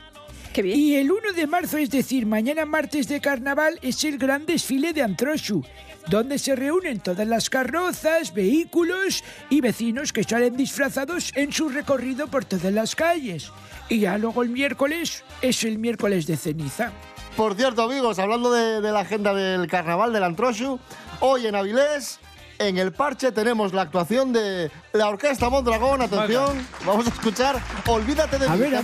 Qué 0.55 0.63
bien. 0.63 0.79
Y 0.79 0.95
el 0.95 1.11
1 1.11 1.33
de 1.35 1.49
marzo, 1.49 1.79
es 1.79 1.91
decir, 1.91 2.27
mañana 2.27 2.65
martes 2.65 3.09
de 3.09 3.21
carnaval, 3.21 3.77
es 3.83 4.05
el 4.05 4.19
gran 4.19 4.47
desfile 4.47 4.93
de 4.93 5.03
Antrosu, 5.03 5.65
donde 6.07 6.39
se 6.39 6.55
reúnen 6.55 7.01
todas 7.01 7.27
las 7.27 7.51
carrozas, 7.51 8.33
vehículos 8.33 9.25
y 9.51 9.61
vecinos 9.61 10.13
que 10.13 10.23
salen 10.23 10.57
disfrazados 10.57 11.33
en 11.35 11.53
su 11.53 11.71
recorrido 11.71 12.29
por 12.29 12.45
todas 12.45 12.73
las 12.73 12.95
calles. 12.95 13.51
Y 13.89 13.99
ya 13.99 14.17
luego 14.17 14.45
el 14.45 14.51
miércoles 14.51 15.25
es 15.43 15.65
el 15.65 15.79
miércoles 15.79 16.25
de 16.29 16.37
ceniza. 16.37 16.93
Por 17.37 17.57
cierto, 17.57 17.83
amigos, 17.83 18.21
hablando 18.21 18.53
de, 18.53 18.81
de 18.81 18.93
la 18.93 19.01
agenda 19.01 19.35
del 19.35 19.67
carnaval 19.67 20.13
del 20.13 20.23
Antroshu, 20.23 20.79
hoy 21.19 21.49
en 21.49 21.57
Avilés 21.57 22.21
En 22.61 22.79
el 22.79 22.93
parche 22.93 23.33
tenemos 23.33 23.73
la 23.73 23.83
actuación 23.83 24.33
de 24.33 24.71
la 24.93 25.09
Orquesta 25.09 25.51
Mondragón. 25.51 26.01
Atención, 26.01 26.65
vamos 26.87 27.09
a 27.09 27.11
escuchar 27.11 27.61
Olvídate 27.87 28.39
de 28.39 28.47
A 28.47 28.55
mí, 28.55 28.61
ver, 28.61 28.81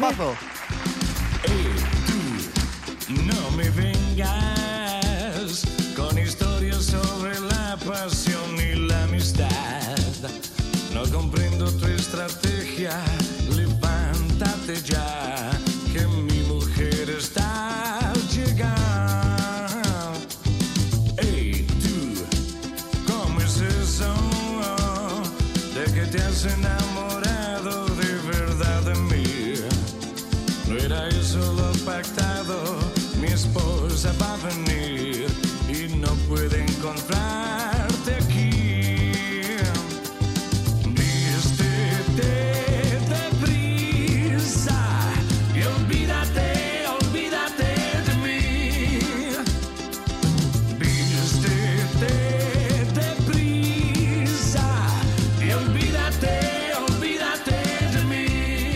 estrategia, 12.10 12.90
levántate 13.54 14.74
ya, 14.84 15.19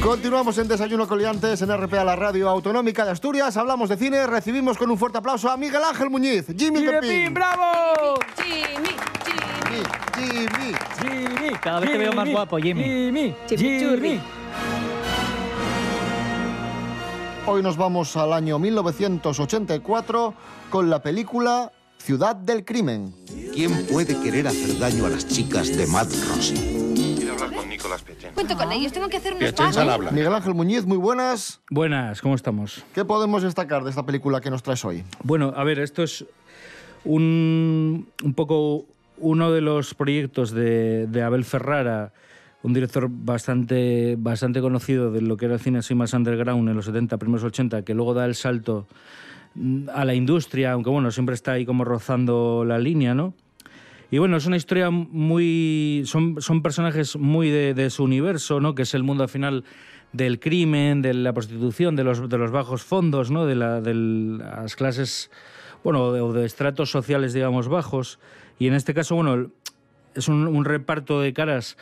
Continuamos 0.05 0.59
en 0.59 0.69
Desayuno 0.69 1.09
Coliantes 1.09 1.63
en 1.63 1.75
RPA, 1.75 2.05
la 2.05 2.15
radio 2.15 2.51
autonómica 2.51 3.07
de 3.07 3.13
Asturias. 3.13 3.57
Hablamos 3.57 3.89
de 3.89 3.97
cine. 3.97 4.27
Recibimos 4.27 4.77
con 4.77 4.91
un 4.91 4.99
fuerte 4.99 5.17
aplauso 5.17 5.49
a 5.49 5.57
Miguel 5.57 5.83
Ángel 5.83 6.11
Muñiz, 6.11 6.45
Jimmy 6.47 6.81
Jimmy 6.81 6.93
Pepín. 6.93 7.01
Pepín, 7.01 7.35
¡bravo! 7.35 8.19
Jimmy, 8.37 8.91
Jimmy, 10.15 10.37
Jimmy. 10.37 10.75
Jimmy. 11.01 11.55
Cada 11.59 11.81
vez 11.81 11.93
te 11.93 11.97
veo 11.97 12.13
más 12.13 12.29
guapo, 12.29 12.59
Jimmy. 12.59 12.85
Jimmy, 12.85 13.35
Chimichurri. 13.47 14.21
Hoy 17.47 17.63
nos 17.63 17.79
vamos 17.79 18.15
al 18.19 18.35
año 18.35 18.59
1984 18.59 20.35
con 20.69 20.91
la 20.91 21.01
película 21.01 21.73
Ciudad 21.97 22.37
del 22.37 22.67
Crimen. 22.67 23.15
¿Quién 23.55 23.87
puede 23.87 24.21
querer 24.21 24.49
hacer 24.49 24.79
daño 24.79 25.07
a 25.07 25.09
las 25.09 25.27
chicas 25.27 25.75
de 25.75 25.87
Mad 25.87 26.09
Rossi? 26.29 26.94
Cuento 28.35 28.57
con 28.57 28.73
ellos, 28.73 28.93
tengo 28.93 29.09
que 29.09 29.19
hacer 29.19 29.35
unos 29.35 29.77
habla. 29.77 30.11
Miguel 30.11 30.33
Ángel 30.33 30.55
Muñiz, 30.55 30.87
muy 30.87 30.97
buenas. 30.97 31.61
Buenas, 31.71 32.21
¿cómo 32.21 32.35
estamos? 32.35 32.85
¿Qué 32.95 33.05
podemos 33.05 33.43
destacar 33.43 33.85
de 33.85 33.91
esta 33.91 34.05
película 34.05 34.41
que 34.41 34.51
nos 34.51 34.63
traes 34.63 34.85
hoy? 34.85 35.05
Bueno, 35.23 35.53
a 35.57 35.65
ver, 35.65 35.79
esto 35.79 36.03
es 36.03 36.25
un, 37.05 38.09
un 38.23 38.35
poco 38.35 38.87
uno 39.19 39.53
de 39.53 39.61
los 39.61 39.95
proyectos 39.95 40.51
de, 40.51 41.07
de 41.07 41.23
Abel 41.23 41.45
Ferrara, 41.45 42.13
un 42.63 42.73
director 42.73 43.09
bastante, 43.09 44.17
bastante 44.19 44.61
conocido 44.61 45.13
de 45.13 45.21
lo 45.21 45.37
que 45.37 45.45
era 45.45 45.55
el 45.55 45.61
cine 45.61 45.79
así 45.79 45.95
más 45.95 46.15
underground 46.15 46.69
en 46.69 46.75
los 46.75 46.87
70, 46.87 47.19
primeros 47.19 47.45
80, 47.45 47.83
que 47.83 47.95
luego 47.95 48.15
da 48.15 48.25
el 48.25 48.35
salto 48.35 48.87
a 49.93 50.05
la 50.05 50.15
industria, 50.15 50.73
aunque 50.73 50.91
bueno, 50.91 51.11
siempre 51.11 51.35
está 51.35 51.53
ahí 51.53 51.65
como 51.65 51.85
rozando 51.85 52.65
la 52.67 52.79
línea, 52.79 53.15
¿no? 53.15 53.35
Y 54.15 54.19
bueno, 54.19 54.37
es 54.37 54.47
una 54.47 54.57
historia 54.57 54.91
muy... 54.91 56.05
Son, 56.07 56.41
son 56.41 56.63
personajes 56.63 57.17
muy 57.17 57.51
de, 57.51 57.75
de 57.75 57.91
su 57.91 58.05
universo, 58.05 58.61
¿no? 58.61 58.77
Que 58.77 58.83
es 58.83 58.95
el 58.95 59.03
mundo 59.03 59.25
al 59.25 59.29
final 59.29 59.65
del 60.13 60.39
crimen, 60.39 61.03
de 61.03 61.15
la 61.15 61.33
prostitución, 61.33 61.97
de 61.97 62.05
los, 62.05 62.29
de 62.29 62.39
los 62.39 62.53
bajos 62.53 62.85
fondos, 62.85 63.33
¿no? 63.33 63.45
De, 63.45 63.57
la, 63.57 63.81
de 63.81 63.93
las 63.93 64.77
clases, 64.77 65.33
bueno, 65.83 66.13
de, 66.13 66.21
o 66.21 66.33
de 66.33 66.47
estratos 66.47 66.93
sociales, 66.93 67.33
digamos, 67.33 67.67
bajos. 67.67 68.21
Y 68.57 68.69
en 68.69 68.75
este 68.75 68.95
caso, 68.95 69.17
bueno, 69.17 69.51
es 70.15 70.29
un, 70.29 70.47
un 70.47 70.65
reparto 70.65 71.21
de 71.21 71.33
caras 71.33 71.77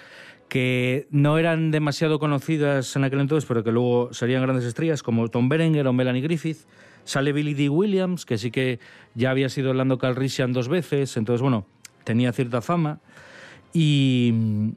que 0.48 1.08
no 1.10 1.36
eran 1.36 1.70
demasiado 1.70 2.18
conocidas 2.18 2.96
en 2.96 3.04
aquel 3.04 3.20
entonces, 3.20 3.46
pero 3.46 3.62
que 3.62 3.72
luego 3.72 4.14
serían 4.14 4.40
grandes 4.40 4.64
estrellas, 4.64 5.02
como 5.02 5.28
Tom 5.28 5.50
Berenger 5.50 5.86
o 5.86 5.92
Melanie 5.92 6.22
Griffith. 6.22 6.60
Sale 7.04 7.34
Billy 7.34 7.52
D. 7.52 7.68
Williams, 7.68 8.24
que 8.24 8.38
sí 8.38 8.50
que 8.50 8.80
ya 9.14 9.32
había 9.32 9.50
sido 9.50 9.68
Orlando 9.68 9.98
Calrissian 9.98 10.54
dos 10.54 10.68
veces, 10.68 11.18
entonces, 11.18 11.42
bueno, 11.42 11.66
tenía 12.04 12.32
cierta 12.32 12.60
fama. 12.62 13.00
Y 13.74 14.32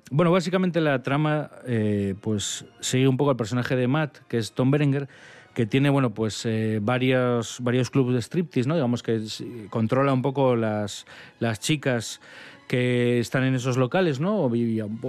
bueno, 0.09 0.31
básicamente 0.31 0.79
la 0.79 1.03
trama 1.03 1.51
eh, 1.67 2.15
pues 2.21 2.65
sigue 2.79 3.07
un 3.07 3.17
poco 3.17 3.31
al 3.31 3.35
personaje 3.37 3.75
de 3.75 3.87
Matt, 3.87 4.19
que 4.29 4.37
es 4.37 4.53
Tom 4.53 4.71
Berenger, 4.71 5.09
que 5.53 5.65
tiene 5.65 5.89
bueno 5.89 6.13
pues 6.13 6.45
eh, 6.45 6.79
varios, 6.81 7.57
varios 7.61 7.89
clubes 7.89 8.13
de 8.15 8.21
striptease, 8.21 8.67
¿no? 8.69 8.75
Digamos 8.75 9.03
que 9.03 9.15
es- 9.15 9.43
controla 9.69 10.13
un 10.13 10.21
poco 10.21 10.55
las, 10.55 11.05
las 11.39 11.59
chicas 11.59 12.21
que 12.67 13.19
están 13.19 13.43
en 13.43 13.53
esos 13.55 13.77
locales, 13.77 14.19
¿no? 14.19 14.49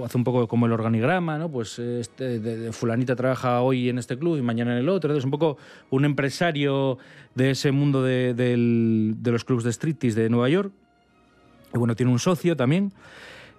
Hace 0.05 0.17
un 0.17 0.23
poco 0.23 0.47
como 0.47 0.65
el 0.67 0.73
organigrama, 0.73 1.37
¿no? 1.37 1.49
Pues 1.49 1.79
este, 1.79 2.39
de- 2.39 2.57
de 2.57 2.71
fulanita 2.73 3.15
trabaja 3.15 3.61
hoy 3.61 3.87
en 3.89 3.97
este 3.99 4.17
club 4.17 4.37
y 4.37 4.41
mañana 4.41 4.73
en 4.73 4.79
el 4.79 4.89
otro. 4.89 5.09
Entonces, 5.09 5.25
un 5.25 5.31
poco 5.31 5.57
un 5.89 6.03
empresario 6.05 6.97
de 7.35 7.51
ese 7.51 7.71
mundo 7.71 8.03
de, 8.03 8.33
del- 8.33 9.15
de 9.19 9.31
los 9.31 9.43
clubes 9.45 9.63
de 9.63 9.71
striptease 9.71 10.19
de 10.21 10.29
Nueva 10.29 10.49
York. 10.49 10.71
Y 11.73 11.77
bueno, 11.77 11.95
tiene 11.95 12.11
un 12.11 12.19
socio 12.19 12.55
también. 12.55 12.93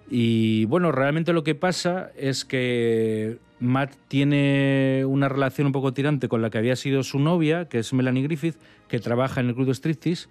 Y 0.09 0.65
bueno, 0.65 0.91
realmente 0.91 1.33
lo 1.33 1.43
que 1.43 1.55
pasa 1.55 2.11
es 2.17 2.43
que 2.43 3.37
Matt 3.59 3.93
tiene 4.07 5.03
una 5.05 5.29
relación 5.29 5.67
un 5.67 5.73
poco 5.73 5.93
tirante 5.93 6.27
con 6.27 6.41
la 6.41 6.49
que 6.49 6.57
había 6.57 6.75
sido 6.75 7.03
su 7.03 7.19
novia, 7.19 7.65
que 7.65 7.79
es 7.79 7.93
Melanie 7.93 8.23
Griffith, 8.23 8.55
que 8.87 8.99
trabaja 8.99 9.41
en 9.41 9.49
el 9.49 9.55
club 9.55 9.67
de 9.67 9.73
striptease. 9.73 10.27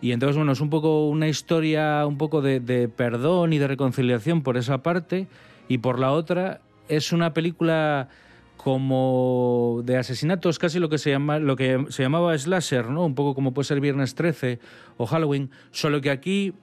Y 0.00 0.12
entonces, 0.12 0.36
bueno, 0.36 0.52
es 0.52 0.60
un 0.60 0.70
poco 0.70 1.08
una 1.08 1.28
historia 1.28 2.04
un 2.06 2.18
poco 2.18 2.42
de, 2.42 2.60
de 2.60 2.88
perdón 2.88 3.52
y 3.52 3.58
de 3.58 3.68
reconciliación 3.68 4.42
por 4.42 4.56
esa 4.56 4.82
parte. 4.82 5.28
Y 5.68 5.78
por 5.78 5.98
la 5.98 6.10
otra, 6.10 6.60
es 6.88 7.12
una 7.12 7.32
película 7.32 8.08
como 8.56 9.82
de 9.84 9.98
asesinatos, 9.98 10.58
casi 10.58 10.78
lo 10.78 10.88
que 10.88 10.96
se 10.96 11.10
llama 11.10 11.38
lo 11.38 11.54
que 11.54 11.84
se 11.90 12.02
llamaba 12.02 12.36
slasher, 12.36 12.88
¿no? 12.88 13.04
Un 13.04 13.14
poco 13.14 13.34
como 13.34 13.52
puede 13.52 13.66
ser 13.66 13.80
Viernes 13.80 14.14
13 14.14 14.58
o 14.96 15.06
Halloween, 15.06 15.50
solo 15.70 16.00
que 16.00 16.10
aquí 16.10 16.54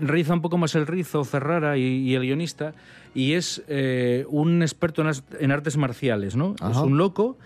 riza 0.00 0.34
un 0.34 0.40
poco 0.42 0.58
más 0.58 0.74
el 0.74 0.86
rizo 0.86 1.24
Ferrara 1.24 1.76
y, 1.78 1.82
y 1.82 2.14
el 2.14 2.22
guionista 2.22 2.74
y 3.14 3.32
es 3.32 3.62
eh, 3.68 4.24
un 4.28 4.62
experto 4.62 5.02
en, 5.02 5.08
as- 5.08 5.24
en 5.38 5.50
artes 5.50 5.76
marciales, 5.76 6.36
¿no? 6.36 6.54
Es 6.70 6.76
un 6.84 6.96
loco 6.98 7.38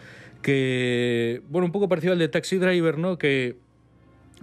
que, 0.42 1.42
bueno, 1.48 1.66
un 1.66 1.72
poco 1.72 1.88
parecido 1.88 2.12
al 2.12 2.18
de 2.18 2.28
Taxi 2.28 2.58
Driver, 2.58 2.98
¿no? 2.98 3.16
Que 3.18 3.56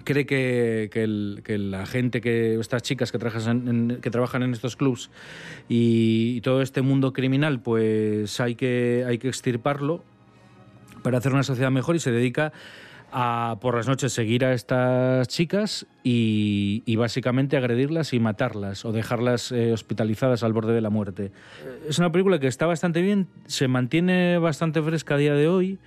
cree 0.03 0.25
que, 0.25 0.89
que 0.91 1.03
el- 1.03 1.41
que 1.43 1.57
la 1.59 1.85
gente, 1.85 2.21
que 2.21 2.59
estas 2.59 2.81
chicas 2.81 3.11
que 3.11 3.19
trabajan 3.19 3.67
en, 3.67 3.97
que 4.01 4.09
trabajan 4.09 4.41
en 4.43 4.51
estos 4.53 4.75
clubs 4.75 5.11
y, 5.69 6.33
y 6.37 6.41
todo 6.41 6.61
este 6.63 6.81
mundo 6.81 7.13
criminal, 7.13 7.61
pues 7.61 8.39
hay 8.39 8.55
que, 8.55 9.05
hay 9.07 9.19
que 9.19 9.27
extirparlo 9.27 10.03
para 11.03 11.19
hacer 11.19 11.33
una 11.33 11.43
sociedad 11.43 11.71
mejor 11.71 11.95
y 11.95 11.99
se 11.99 12.11
dedica 12.11 12.51
a 13.11 13.57
por 13.59 13.75
las 13.75 13.87
noches 13.87 14.13
seguir 14.13 14.45
a 14.45 14.53
estas 14.53 15.27
chicas 15.27 15.85
y, 16.03 16.95
básicamente 16.95 17.57
agredirlas 17.57 18.13
y 18.13 18.19
matarlas 18.19 18.85
o 18.85 18.91
dejarlas 18.91 19.51
eh, 19.51 19.73
hospitalizadas 19.73 20.43
al 20.43 20.53
borde 20.53 20.73
de 20.73 20.81
la 20.81 20.89
muerte. 20.89 21.31
Es 21.87 21.99
una 21.99 22.11
película 22.11 22.39
que 22.39 22.47
está 22.47 22.65
bastante 22.65 23.01
bien, 23.01 23.27
se 23.47 23.67
mantiene 23.67 24.37
bastante 24.37 24.81
fresca 24.81 25.15
a 25.15 25.17
día 25.17 25.33
de 25.33 25.47
hoy 25.47 25.79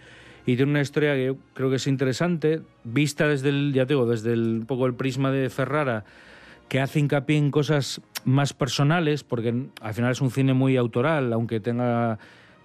y 0.47 0.57
tiene 0.57 0.73
una 0.73 0.81
historia 0.81 1.15
que 1.15 1.35
creo 1.55 1.71
que 1.71 1.77
es 1.77 1.87
interesante, 1.87 2.63
vista 2.83 3.29
desde 3.29 3.49
el, 3.49 3.73
ya 3.73 3.85
digo, 3.85 4.07
desde 4.07 4.33
el, 4.33 4.59
un 4.61 4.67
poco 4.67 4.87
el 4.87 4.95
prisma 4.95 5.31
de 5.31 5.49
Ferrara, 5.51 6.05
que 6.69 6.81
hace 6.81 6.99
hincapié 6.99 7.39
en 7.39 7.51
cosas 7.51 8.01
más 8.25 8.53
personales, 8.53 9.23
porque 9.25 9.69
al 9.81 9.95
final 9.95 10.13
es 10.13 10.21
un 10.21 10.31
cine 10.31 10.53
muy 10.53 10.77
autoral, 10.77 11.33
aunque 11.33 11.61
tenga, 11.61 12.19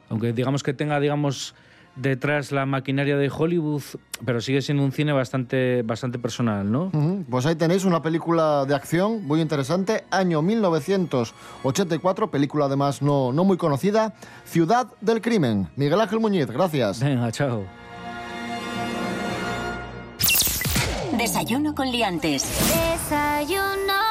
aunque 0.09 0.33
digamos 0.33 0.63
que 0.63 0.73
tenga, 0.73 0.99
digamos, 0.99 1.55
detrás 2.01 2.51
la 2.51 2.65
maquinaria 2.65 3.17
de 3.17 3.31
Hollywood, 3.35 3.83
pero 4.25 4.41
sigue 4.41 4.61
siendo 4.61 4.83
un 4.83 4.91
cine 4.91 5.11
bastante, 5.11 5.81
bastante 5.83 6.19
personal, 6.19 6.71
¿no? 6.71 6.91
Pues 7.29 7.45
ahí 7.45 7.55
tenéis 7.55 7.85
una 7.85 8.01
película 8.01 8.65
de 8.65 8.75
acción 8.75 9.25
muy 9.25 9.41
interesante, 9.41 10.05
año 10.11 10.41
1984, 10.41 12.31
película 12.31 12.65
además 12.65 13.01
no, 13.01 13.31
no 13.31 13.43
muy 13.43 13.57
conocida, 13.57 14.13
Ciudad 14.45 14.87
del 15.01 15.21
Crimen. 15.21 15.67
Miguel 15.75 16.01
Ángel 16.01 16.19
Muñiz, 16.19 16.47
gracias. 16.47 17.01
Venga, 17.01 17.31
chao. 17.31 17.63
Desayuno 21.17 21.75
con 21.75 21.91
liantes. 21.91 22.45
Desayuno. 23.03 24.08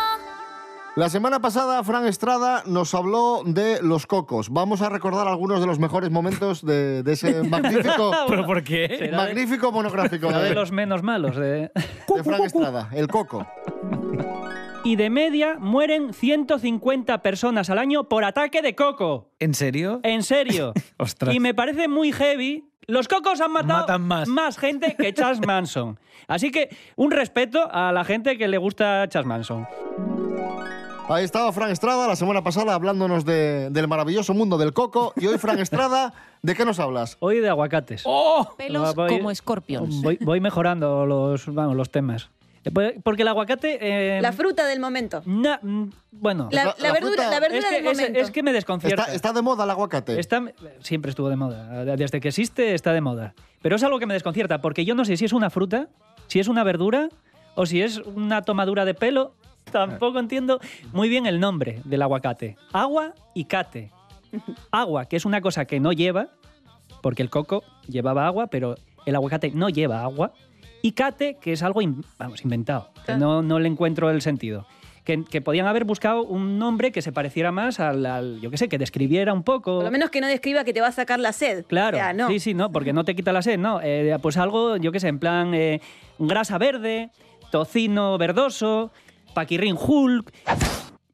La 0.99 1.09
semana 1.09 1.39
pasada, 1.41 1.85
Fran 1.85 2.09
Estrada 2.09 2.65
nos 2.67 2.93
habló 2.93 3.43
de 3.45 3.81
los 3.83 4.09
cocos. 4.09 4.51
Vamos 4.51 4.83
a 4.83 4.89
recordar 4.89 5.29
algunos 5.29 5.61
de 5.61 5.67
los 5.69 5.79
mejores 5.79 6.11
momentos 6.11 6.67
de, 6.67 7.05
de 7.05 7.13
ese 7.13 7.41
magnífico, 7.49 8.11
¿Pero 8.29 8.45
por 8.45 8.65
qué? 8.65 9.09
Magnífico 9.15 9.71
monográfico 9.71 10.27
de 10.33 10.49
de, 10.49 10.55
los 10.57 10.73
menos 10.73 11.05
malos. 11.05 11.37
De... 11.37 11.71
de 11.73 12.25
Fran 12.25 12.43
Estrada, 12.43 12.91
el 12.93 13.07
coco. 13.07 13.47
y 14.83 14.97
de 14.97 15.09
media 15.09 15.57
mueren 15.61 16.13
150 16.13 17.23
personas 17.23 17.71
al 17.71 17.79
año 17.79 18.09
por 18.09 18.25
ataque 18.25 18.61
de 18.61 18.75
coco. 18.75 19.31
¿En 19.39 19.55
serio? 19.55 20.01
En 20.03 20.25
serio. 20.25 20.73
Ostras. 20.97 21.33
Y 21.33 21.39
me 21.39 21.55
parece 21.55 21.87
muy 21.87 22.11
heavy. 22.11 22.65
Los 22.89 23.07
cocos 23.07 23.41
han 23.41 23.53
matado 23.53 24.01
Matan 24.01 24.35
más. 24.35 24.59
gente 24.59 24.97
que 24.99 25.15
Charles 25.15 25.47
Manson. 25.47 26.01
Así 26.27 26.51
que 26.51 26.77
un 26.97 27.13
respeto 27.13 27.69
a 27.71 27.93
la 27.93 28.03
gente 28.03 28.37
que 28.37 28.49
le 28.49 28.59
gusta 28.59 29.07
Charles 29.09 29.29
Manson. 29.29 29.69
Ahí 31.11 31.25
estaba 31.25 31.51
Fran 31.53 31.71
Estrada 31.71 32.07
la 32.07 32.17
semana 32.17 32.43
pasada 32.43 32.75
hablándonos 32.75 33.25
de- 33.25 33.71
del 33.71 33.89
maravilloso 33.89 34.35
mundo 34.35 34.59
del 34.59 34.75
coco. 34.75 35.15
Y 35.17 35.27
hoy, 35.27 35.39
Fran 35.39 35.59
Estrada, 35.59 36.13
¿de 36.43 36.55
qué 36.55 36.67
nos 36.67 36.79
hablas? 36.81 37.17
Hoy 37.21 37.41
de 37.41 37.49
aguacates. 37.49 38.03
¡Oh! 38.05 38.55
Pelos 38.59 38.95
Voy- 38.95 39.17
como 39.17 39.31
escorpions. 39.31 40.03
Voy, 40.03 40.19
voy 40.21 40.41
mejorando 40.41 41.07
los, 41.07 41.47
vamos, 41.53 41.77
los 41.77 41.91
temas. 41.91 42.29
Eh, 42.63 42.71
pues- 42.71 42.95
Porque 43.03 43.23
el 43.23 43.29
aguacate... 43.29 43.79
eh, 44.19 44.21
La 44.21 44.33
fruta 44.33 44.67
del 44.67 44.81
momento. 44.81 45.23
na- 45.25 45.59
mm, 45.63 45.85
bueno... 46.13 46.49
La, 46.53 46.75
la 46.79 46.93
verdura, 46.93 47.31
la 47.31 47.41
verdura 47.41 47.61
es, 47.61 47.65
que, 47.67 47.75
del 47.77 47.87
es- 47.87 47.97
momento. 47.99 48.21
es 48.21 48.31
que 48.31 48.43
me 48.43 48.53
desconcierta. 48.53 49.03
Está, 49.05 49.15
está 49.15 49.33
de 49.33 49.41
moda 49.41 49.65
el 49.65 49.71
aguacate. 49.71 50.21
Está- 50.21 50.43
siempre 50.81 51.09
estuvo 51.09 51.31
de 51.31 51.37
moda. 51.37 51.87
Desde 51.97 52.21
que 52.21 52.29
existe 52.29 52.75
está 52.75 52.93
de 52.93 53.01
moda. 53.01 53.35
Pero 53.63 53.77
es 53.77 53.83
algo 53.83 53.99
que 53.99 54.05
me 54.05 54.13
desconcierta, 54.13 54.61
porque 54.61 54.85
yo 54.85 54.95
no 54.95 55.07
sé 55.07 55.17
si 55.17 55.25
es 55.25 55.33
una 55.33 55.49
fruta, 55.49 55.89
si 56.27 56.39
es 56.39 56.49
una 56.49 56.65
verdura 56.65 57.09
o 57.55 57.65
si 57.65 57.81
es 57.81 57.97
una 57.99 58.43
tomadura 58.43 58.85
de 58.85 58.93
pelo. 58.93 59.33
Tampoco 59.73 60.19
entiendo 60.19 60.61
muy 60.93 61.09
bien 61.09 61.27
el 61.27 61.41
nombre 61.41 61.81
del 61.85 62.03
aguacate. 62.03 62.57
Agua 62.73 63.15
y 63.35 63.45
cate. 63.45 63.91
Agua, 64.71 65.07
que 65.07 65.17
es 65.17 65.25
una 65.25 65.41
cosa 65.41 65.65
que 65.65 65.81
no 65.81 65.93
lleva, 65.93 66.29
porque 67.03 67.23
el 67.23 67.31
coco 67.31 67.63
llevaba 67.87 68.27
agua, 68.27 68.49
pero 68.49 68.75
el 69.07 69.15
aguacate 69.15 69.51
no 69.53 69.69
lleva 69.69 70.03
agua. 70.03 70.33
Y 70.83 70.93
cate, 70.93 71.39
que 71.41 71.53
es 71.53 71.63
algo 71.63 71.83
in- 71.83 72.05
vamos, 72.19 72.43
inventado, 72.45 72.91
que 73.07 73.17
no, 73.17 73.43
no 73.43 73.59
le 73.59 73.69
encuentro 73.69 74.11
el 74.11 74.23
sentido. 74.23 74.67
Que, 75.05 75.25
que 75.25 75.41
podían 75.41 75.67
haber 75.67 75.85
buscado 75.85 76.23
un 76.23 76.59
nombre 76.59 76.93
que 76.93 77.01
se 77.01 77.13
pareciera 77.13 77.51
más 77.51 77.81
al, 77.81 78.05
al- 78.05 78.41
yo 78.43 78.51
qué 78.51 78.59
sé, 78.59 78.69
que 78.69 78.77
describiera 78.77 79.33
un 79.33 79.43
poco. 79.43 79.77
Por 79.77 79.85
lo 79.85 79.91
menos 79.91 80.11
que 80.11 80.21
no 80.21 80.27
describa 80.27 80.65
que 80.65 80.75
te 80.75 80.83
va 80.83 80.89
a 80.89 80.93
sacar 80.93 81.19
la 81.19 81.33
sed. 81.33 81.65
Claro, 81.67 81.97
O 81.97 82.01
sea, 82.01 82.13
no. 82.13 82.29
sí, 82.29 82.39
sí, 82.39 82.53
no, 82.53 82.71
porque 82.71 82.93
no 82.93 83.05
te 83.05 83.17
quita 83.17 83.33
la 83.33 83.41
sed, 83.41 83.59
¿no? 83.59 83.81
Eh, 83.83 84.17
pues 84.21 84.37
algo, 84.37 84.77
yo 84.77 84.93
qué 84.93 85.01
sé, 85.01 85.09
en 85.09 85.19
plan 85.19 85.55
eh, 85.55 85.81
grasa 86.19 86.59
verde, 86.59 87.09
tocino 87.51 88.19
verdoso, 88.19 88.93
paquirrín 89.39 89.77
Hulk. 89.79 90.33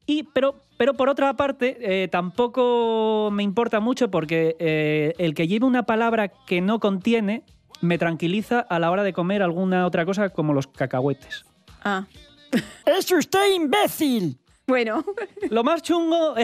Y, 0.07 0.23
pero, 0.23 0.55
pero 0.77 0.95
por 0.95 1.09
otra 1.09 1.35
parte, 1.35 1.77
eh, 1.79 2.07
tampoco 2.07 3.29
me 3.31 3.43
importa 3.43 3.79
mucho 3.79 4.09
porque 4.09 4.55
eh, 4.57 5.13
el 5.19 5.35
que 5.35 5.47
lleve 5.47 5.67
una 5.67 5.83
palabra 5.83 6.29
que 6.29 6.59
no 6.59 6.79
contiene 6.79 7.43
me 7.81 7.99
tranquiliza 7.99 8.61
a 8.61 8.79
la 8.79 8.89
hora 8.89 9.03
de 9.03 9.13
comer 9.13 9.43
alguna 9.43 9.85
otra 9.85 10.05
cosa 10.05 10.29
como 10.29 10.53
los 10.53 10.65
cacahuetes. 10.65 11.45
Ah. 11.83 12.07
¡Es 12.85 13.11
usted 13.11 13.53
imbécil! 13.53 14.39
Bueno. 14.65 15.05
Lo 15.51 15.63
más 15.63 15.83
chungo. 15.83 16.33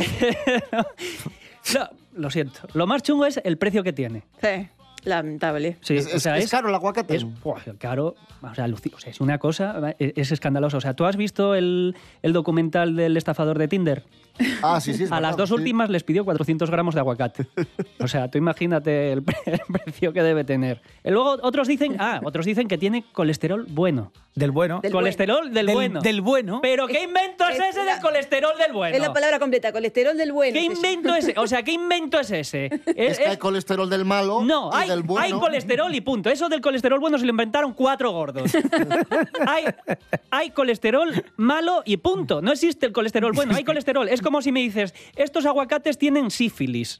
No, 1.75 1.87
lo 2.13 2.31
siento. 2.31 2.61
Lo 2.73 2.87
más 2.87 3.03
chungo 3.03 3.23
es 3.27 3.39
el 3.43 3.59
precio 3.59 3.83
que 3.83 3.93
tiene. 3.93 4.23
Sí, 4.41 4.67
lamentable. 5.03 5.77
Sí, 5.81 5.97
Es- 5.97 6.13
o 6.13 6.19
sea, 6.19 6.37
es- 6.37 6.45
es 6.45 6.51
caro 6.51 6.69
el 6.69 6.75
aguacate. 6.75 7.15
Es 7.15 7.25
caro. 7.79 8.15
O 8.41 8.55
sea, 8.55 8.67
luci- 8.67 8.93
o 8.95 8.99
sea, 8.99 9.11
es 9.11 9.21
una 9.21 9.37
cosa. 9.37 9.95
Es, 9.99 10.13
es 10.15 10.31
escandaloso. 10.31 10.77
O 10.77 10.81
sea, 10.81 10.93
¿tú 10.95 11.05
has 11.05 11.15
visto 11.17 11.55
el, 11.55 11.95
el 12.21 12.33
documental 12.33 12.95
del 12.95 13.17
estafador 13.17 13.57
de 13.59 13.67
Tinder? 13.67 14.03
Ah, 14.63 14.79
sí, 14.79 14.93
sí. 14.93 15.03
es 15.03 15.11
A 15.11 15.19
las 15.19 15.35
dos 15.37 15.49
sí. 15.49 15.55
últimas 15.55 15.89
les 15.89 16.03
pidió 16.03 16.23
400 16.25 16.71
gramos 16.71 16.95
de 16.95 17.01
aguacate. 17.01 17.45
O 17.99 18.07
sea, 18.07 18.29
tú 18.31 18.37
imagínate 18.37 19.11
el, 19.11 19.21
pre- 19.23 19.35
el 19.45 19.59
precio 19.71 20.13
que 20.13 20.23
debe 20.23 20.43
tener. 20.43 20.81
Y 21.03 21.11
luego 21.11 21.37
otros 21.43 21.67
dicen, 21.67 21.97
ah, 21.99 22.21
otros 22.23 22.45
dicen 22.45 22.67
que 22.67 22.77
tiene 22.77 23.03
colesterol 23.11 23.65
bueno. 23.69 24.11
Del 24.33 24.51
bueno. 24.51 24.79
Del 24.81 24.93
colesterol 24.93 25.51
del, 25.53 25.65
Del- 25.65 25.75
bueno. 25.75 26.01
del 26.01 26.21
bueno. 26.21 26.59
Pero 26.61 26.87
¿qué 26.87 27.03
invento 27.03 27.47
es, 27.49 27.59
Es 27.59 27.69
ese 27.71 27.85
la- 27.85 27.93
del 27.95 28.01
colesterol 28.01 28.53
del 28.57 28.71
bueno? 28.73 28.95
Es 28.95 29.01
la 29.01 29.11
palabra 29.13 29.37
completa, 29.39 29.71
colesterol 29.73 30.17
del 30.17 30.31
bueno. 30.31 30.53
¿Qué 30.53 30.63
invento 30.63 31.13
es 31.13 31.25
ese? 31.27 31.39
O 31.39 31.45
sea, 31.45 31.61
¿qué 31.63 31.73
invento 31.73 32.17
es 32.19 32.31
ese? 32.31 32.69
Es 32.95 33.19
que 33.19 33.27
hay 33.27 33.37
colesterol 33.37 33.89
del 33.89 34.05
malo 34.05 34.41
No, 34.43 34.71
hay, 34.73 34.89
del 34.91 35.04
bueno. 35.04 35.23
hay 35.23 35.32
colesterol 35.32 35.93
y 35.93 36.01
punto. 36.01 36.30
Eso 36.30 36.49
del 36.49 36.62
colesterol 36.62 36.99
bueno 36.99 37.17
se 37.17 37.25
lo 37.25 37.32
inventaron 37.32 37.73
cuatro 37.73 38.12
gordos. 38.12 38.51
hay, 39.47 39.65
hay 40.30 40.49
colesterol 40.51 41.25
malo 41.38 41.82
y 41.86 41.97
punto. 41.97 42.41
No 42.41 42.51
existe 42.51 42.86
el 42.86 42.91
colesterol 42.91 43.32
bueno, 43.34 43.56
hay 43.56 43.63
colesterol. 43.63 44.08
Es 44.08 44.21
como 44.21 44.41
si 44.41 44.51
me 44.51 44.60
dices, 44.60 44.93
estos 45.15 45.45
aguacates 45.45 45.97
tienen 45.97 46.32
sífilis. 46.32 46.99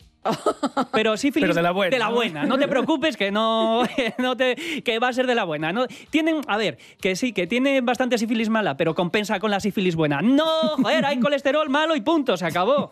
Pero 0.94 1.18
sífilis 1.18 1.48
Pero 1.48 1.56
de 1.56 1.62
la 1.64 1.72
buena, 1.72 1.90
De 1.92 2.00
la 2.00 2.10
¿no? 2.10 2.16
buena. 2.16 2.44
No 2.46 2.58
te 2.58 2.68
preocupes 2.68 3.18
que 3.18 3.32
no, 3.32 3.84
no 4.20 4.38
te, 4.38 4.56
que 4.84 5.00
va 5.00 5.08
a 5.08 5.14
ser 5.14 5.26
de 5.26 5.36
la 5.36 5.44
buena. 5.44 5.74
No, 5.74 5.88
tienen, 6.10 6.42
a 6.48 6.58
ver, 6.58 6.78
que 7.02 7.16
sí, 7.16 7.34
que 7.34 7.48
tiene 7.48 7.82
bastante 7.82 8.18
sífilis 8.18 8.50
mala, 8.50 8.78
pero 8.78 8.94
compensa 8.94 9.40
con 9.40 9.50
la 9.52 9.60
sífilis 9.60 9.96
buena. 9.96 10.22
No, 10.22 10.78
joder, 10.78 11.06
hay 11.06 11.20
colesterol 11.20 11.70
malo 11.70 11.96
y 11.96 12.02
punto, 12.02 12.38
se 12.38 12.46
acabó. 12.46 12.90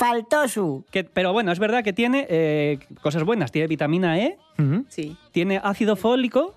Faltó 0.00 0.48
su. 0.48 0.84
Que- 0.90 1.04
pero 1.04 1.34
bueno, 1.34 1.52
es 1.52 1.58
verdad 1.58 1.84
que 1.84 1.92
tiene 1.92 2.26
eh, 2.30 2.78
cosas 3.02 3.22
buenas. 3.22 3.52
Tiene 3.52 3.68
vitamina 3.68 4.18
E, 4.18 4.38
Sí. 4.88 5.14
tiene 5.30 5.60
ácido 5.62 5.94
fólico 5.94 6.54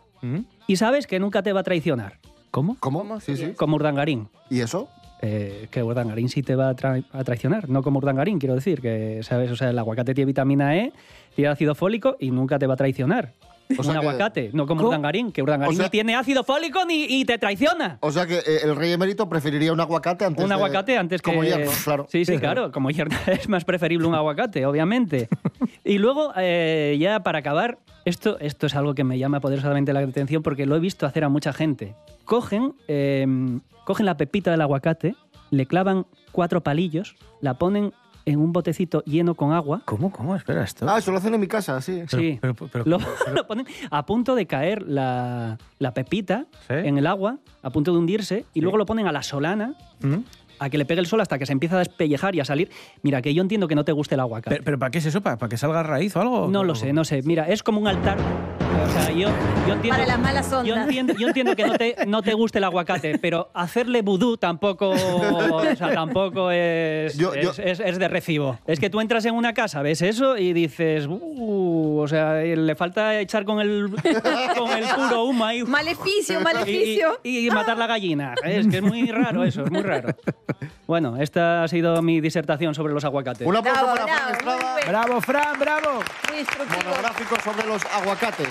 y 0.65 0.77
sabes 0.77 1.07
que 1.07 1.19
nunca 1.19 1.43
te 1.43 1.51
va 1.51 1.59
a 1.59 1.63
traicionar. 1.63 2.19
¿Cómo? 2.51 2.77
¿Cómo? 2.79 3.19
Sí, 3.19 3.35
sí. 3.35 3.51
Como 3.57 3.75
Urdangarín. 3.75 4.29
¿Y 4.49 4.61
eso? 4.61 4.87
Eh, 5.21 5.67
que 5.71 5.83
Urdangarín 5.83 6.29
sí 6.29 6.41
te 6.41 6.55
va 6.55 6.69
a, 6.69 6.75
tra- 6.75 7.03
a 7.11 7.23
traicionar, 7.25 7.67
no 7.69 7.81
como 7.83 7.97
Urdangarín, 7.97 8.39
quiero 8.39 8.55
decir, 8.55 8.79
que 8.79 9.21
sabes, 9.23 9.51
o 9.51 9.55
sea, 9.57 9.69
el 9.71 9.79
aguacate 9.79 10.13
tiene 10.13 10.27
vitamina 10.27 10.75
E, 10.77 10.93
tiene 11.35 11.49
ácido 11.49 11.75
fólico 11.75 12.15
y 12.19 12.31
nunca 12.31 12.57
te 12.59 12.67
va 12.67 12.75
a 12.75 12.77
traicionar. 12.77 13.33
O 13.79 13.83
sea 13.83 13.93
un 13.93 13.99
que- 13.99 14.07
aguacate, 14.07 14.49
no 14.53 14.65
como 14.65 14.79
¿Cómo? 14.79 14.89
Urdangarín, 14.89 15.31
que 15.31 15.41
Urdangarín 15.41 15.73
O 15.73 15.75
sea- 15.75 15.85
ni 15.85 15.89
tiene 15.89 16.15
ácido 16.15 16.43
fólico 16.43 16.85
ni 16.85 17.05
y 17.05 17.25
te 17.25 17.37
traiciona. 17.37 17.97
O 18.01 18.11
sea 18.11 18.25
que 18.25 18.37
eh, 18.39 18.59
el 18.63 18.75
rey 18.75 18.91
emérito 18.91 19.27
preferiría 19.29 19.73
un 19.73 19.79
aguacate 19.79 20.25
antes 20.25 20.43
Un 20.43 20.49
de- 20.49 20.55
aguacate 20.55 20.97
antes 20.97 21.21
que... 21.21 21.31
Como 21.31 21.43
claro. 21.83 22.07
Sí, 22.09 22.25
sí, 22.25 22.37
claro. 22.39 22.71
Como 22.71 22.89
hierro 22.91 23.11
es 23.27 23.49
más 23.49 23.65
preferible 23.65 24.07
un 24.07 24.15
aguacate, 24.15 24.65
obviamente. 24.65 25.27
Y 25.83 25.97
luego, 25.97 26.33
eh, 26.37 26.97
ya 26.99 27.21
para 27.21 27.39
acabar, 27.39 27.79
esto, 28.05 28.37
esto 28.39 28.67
es 28.67 28.75
algo 28.75 28.93
que 28.95 29.03
me 29.03 29.17
llama 29.17 29.39
poderosamente 29.39 29.93
la 29.93 29.99
atención 30.01 30.43
porque 30.43 30.65
lo 30.65 30.75
he 30.75 30.79
visto 30.79 31.05
hacer 31.05 31.23
a 31.23 31.29
mucha 31.29 31.53
gente. 31.53 31.95
Cogen, 32.25 32.73
eh, 32.87 33.25
cogen 33.85 34.05
la 34.05 34.17
pepita 34.17 34.51
del 34.51 34.61
aguacate, 34.61 35.15
le 35.51 35.65
clavan 35.65 36.05
cuatro 36.31 36.61
palillos, 36.63 37.15
la 37.41 37.55
ponen 37.55 37.93
en 38.25 38.39
un 38.39 38.51
botecito 38.53 39.03
lleno 39.05 39.35
con 39.35 39.51
agua. 39.51 39.81
¿Cómo? 39.85 40.11
¿Cómo? 40.11 40.35
Espera, 40.35 40.63
esto. 40.63 40.85
Ah, 40.89 40.97
eso 40.99 41.11
lo 41.11 41.17
hacen 41.17 41.33
en 41.33 41.41
mi 41.41 41.47
casa, 41.47 41.81
sí. 41.81 42.01
Sí, 42.07 42.37
pero- 42.41 42.53
pero- 42.55 42.85
lo, 42.85 42.97
lo 43.33 43.47
ponen 43.47 43.65
a 43.91 44.05
punto 44.05 44.35
de 44.35 44.45
caer 44.45 44.81
la, 44.83 45.57
la 45.79 45.93
pepita 45.93 46.45
¿Sí? 46.67 46.73
en 46.75 46.97
el 46.97 47.07
agua, 47.07 47.37
a 47.61 47.69
punto 47.69 47.91
de 47.91 47.97
hundirse, 47.97 48.45
y 48.53 48.61
luego 48.61 48.77
lo 48.77 48.85
ponen 48.85 49.07
a 49.07 49.11
la 49.11 49.23
solana 49.23 49.75
¿Mm? 50.01 50.17
a 50.59 50.69
que 50.69 50.77
le 50.77 50.85
pegue 50.85 51.01
el 51.01 51.07
sol 51.07 51.19
hasta 51.19 51.37
que 51.37 51.45
se 51.45 51.51
empieza 51.51 51.75
a 51.75 51.79
despellejar 51.79 52.35
y 52.35 52.39
a 52.39 52.45
salir. 52.45 52.69
Mira, 53.01 53.21
que 53.21 53.33
yo 53.33 53.41
entiendo 53.41 53.67
que 53.67 53.75
no 53.75 53.83
te 53.83 53.91
guste 53.91 54.15
el 54.15 54.21
aguacate. 54.21 54.55
¿Pero, 54.55 54.63
pero 54.63 54.79
para 54.79 54.91
qué 54.91 54.99
es 54.99 55.05
eso? 55.05 55.19
¿Para, 55.21 55.37
para 55.37 55.49
que 55.49 55.57
salga 55.57 55.83
raíz 55.83 56.15
o 56.15 56.21
algo? 56.21 56.47
no 56.49 56.63
lo 56.63 56.75
sé, 56.75 56.93
no 56.93 57.03
sé. 57.03 57.21
Mira, 57.23 57.47
es 57.49 57.63
como 57.63 57.81
un 57.81 57.87
altar. 57.87 58.17
O 58.73 58.89
sea, 58.91 59.11
yo, 59.11 59.29
yo 59.67 59.73
entiendo, 59.73 59.89
Para 59.89 60.05
las 60.05 60.19
malas 60.19 60.45
ondas. 60.51 60.65
yo 60.67 60.75
entiendo, 60.75 61.13
yo 61.17 61.27
entiendo 61.27 61.55
que 61.55 61.65
no 61.65 61.77
te, 61.77 61.95
no 62.07 62.21
te 62.21 62.33
guste 62.33 62.57
el 62.57 62.63
aguacate, 62.63 63.17
pero 63.19 63.49
hacerle 63.53 64.01
vudú 64.01 64.37
tampoco, 64.37 64.89
o 64.91 65.75
sea, 65.75 65.93
tampoco 65.93 66.51
es, 66.51 67.17
Yo- 67.17 67.33
yo- 67.35 67.51
es, 67.51 67.59
es- 67.59 67.79
es 67.79 67.99
de 67.99 68.07
recibo. 68.07 68.59
Es 68.65 68.79
que 68.79 68.89
tú 68.89 68.99
entras 69.01 69.25
en 69.25 69.35
una 69.35 69.53
casa, 69.53 69.81
ves 69.81 70.01
eso 70.01 70.37
y 70.37 70.53
dices, 70.53 71.07
"Uh", 71.07 71.99
o 72.01 72.07
sea, 72.07 72.35
le 72.41 72.75
falta 72.75 73.19
echar 73.19 73.45
con 73.45 73.59
el, 73.61 73.89
con 74.57 74.71
el 74.71 74.83
puro 74.95 75.23
humo 75.25 75.45
ahí. 75.45 75.63
Maleficio, 75.63 76.39
Y, 76.39 76.43
maleficio. 76.43 77.19
y- 77.23 77.47
y 77.47 77.51
matar 77.51 77.77
la 77.77 77.87
gallina. 77.87 78.35
Es 78.43 78.67
que 78.67 78.77
es 78.77 78.83
muy 78.83 79.09
raro 79.11 79.43
eso, 79.43 79.63
es 79.65 79.71
muy 79.71 79.81
raro. 79.81 80.09
Bueno, 80.93 81.17
esta 81.17 81.63
ha 81.63 81.67
sido 81.67 82.03
mi 82.03 82.21
disertación 82.21 82.75
sobre 82.75 82.93
los 82.93 83.03
aguacates. 83.03 83.47
Un 83.47 83.55
aplauso 83.55 83.81
Bravo, 83.81 83.95
para 83.95 84.05
Fran 84.05 84.37
bravo, 84.45 84.77
Estrada. 84.77 84.77
¡Bravo, 84.87 85.21
Fran, 85.21 85.59
bravo! 85.59 86.03
Monográfico 86.85 87.35
sobre 87.43 87.67
los 87.67 87.83
aguacates. 87.85 88.49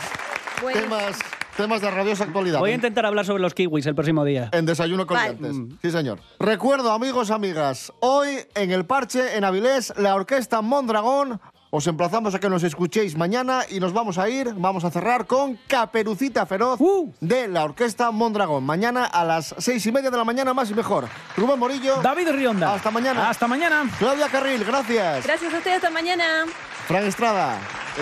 Bueno. 0.61 0.81
Temas, 0.81 1.19
temas 1.57 1.81
de 1.81 1.91
rabiosa 1.93 2.25
actualidad. 2.25 2.59
Voy 2.59 2.73
a 2.73 2.75
intentar 2.75 3.07
hablar 3.07 3.25
sobre 3.25 3.43
los 3.43 3.55
kiwis 3.55 3.87
el 3.87 3.95
próximo 3.95 4.25
día. 4.25 4.49
En 4.51 4.67
Desayuno 4.67 5.07
con 5.07 5.19
Vale. 5.19 5.37
Liantes. 5.39 5.79
Sí, 5.83 5.93
señor. 5.93 6.19
Recuerdo, 6.41 6.91
amigos, 6.91 7.31
amigas, 7.31 7.93
hoy 8.01 8.41
en 8.57 8.73
el 8.73 8.87
parche, 8.87 9.37
en 9.37 9.45
Avilés, 9.45 9.93
la 9.97 10.17
orquesta 10.17 10.63
Mondragón. 10.63 11.41
Os 11.75 11.87
emplazamos 11.87 12.35
a 12.35 12.39
que 12.39 12.51
nos 12.53 12.65
escuchéis 12.65 13.17
mañana 13.17 13.65
y 13.67 13.81
nos 13.81 13.95
vamos 13.95 14.19
a 14.19 14.29
ir, 14.29 14.53
vamos 14.59 14.85
a 14.85 14.91
cerrar 14.91 15.25
con 15.25 15.57
Caperucita 15.67 16.45
Feroz 16.45 16.79
de 17.19 17.49
la 17.49 17.65
orquesta 17.65 18.11
Mondragón. 18.11 18.63
Mañana 18.63 19.07
a 19.07 19.25
las 19.25 19.55
seis 19.57 19.87
y 19.87 19.91
media 19.91 20.11
de 20.11 20.19
la 20.19 20.25
mañana, 20.25 20.53
más 20.53 20.69
y 20.71 20.75
mejor. 20.75 21.09
Rubén 21.35 21.59
Morillo. 21.59 22.03
David 22.03 22.29
Rionda. 22.29 22.75
Hasta 22.75 22.91
mañana. 22.91 23.31
Hasta 23.31 23.49
mañana. 23.49 23.91
Claudia 23.99 24.29
Carril, 24.29 24.63
gracias. 24.65 25.25
Gracias 25.25 25.55
a 25.55 25.57
ustedes, 25.57 25.77
hasta 25.77 25.89
mañana. 25.89 26.45
Fran 26.87 27.07
Estrada, 27.07 27.59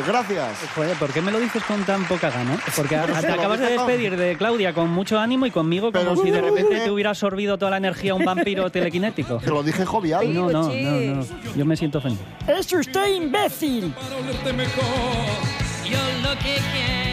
gracias. 0.07 0.59
Joder, 0.75 0.97
¿por 0.97 1.13
qué 1.13 1.21
me 1.21 1.31
lo 1.31 1.39
dices 1.41 1.63
con 1.65 1.85
tan 1.85 2.05
poca 2.05 2.31
gana? 2.31 2.59
Porque 2.77 2.97
te 3.21 3.29
acabas 3.29 3.61
de 3.61 3.71
despedir 3.71 4.17
de 4.17 4.37
Claudia 4.37 4.73
con 4.73 4.91
mucho 4.91 5.19
ánimo 5.19 5.47
y 5.47 5.51
conmigo 5.51 5.93
como 5.93 6.05
Pero 6.05 6.17
si 6.17 6.31
de 6.31 6.41
repente 6.41 6.81
te 6.81 6.91
hubiera 6.91 7.11
absorbido 7.11 7.59
toda 7.59 7.73
la 7.73 7.77
energía 7.79 8.15
un 8.15 8.25
vampiro 8.25 8.71
telequinético. 8.71 9.39
Te 9.39 9.51
lo 9.51 9.63
dije 9.63 9.85
jovial. 9.85 10.33
No, 10.33 10.51
no, 10.51 10.69
no, 10.69 11.15
no. 11.17 11.27
Yo 11.57 11.65
me 11.65 11.77
siento 11.77 11.99
ofendido. 11.99 12.25
¡Es 12.47 12.73
usted 12.73 13.15
imbécil! 13.15 13.93
Yo 14.01 14.21
lo 14.21 14.31
que 14.31 14.31
quiero 14.31 14.31
es 14.31 14.31
tu 14.31 14.39
cuerpo 14.39 14.39
tan 14.45 14.57
brutal 14.57 15.51
y 15.85 16.23
lo 16.23 16.39
que 16.39 17.10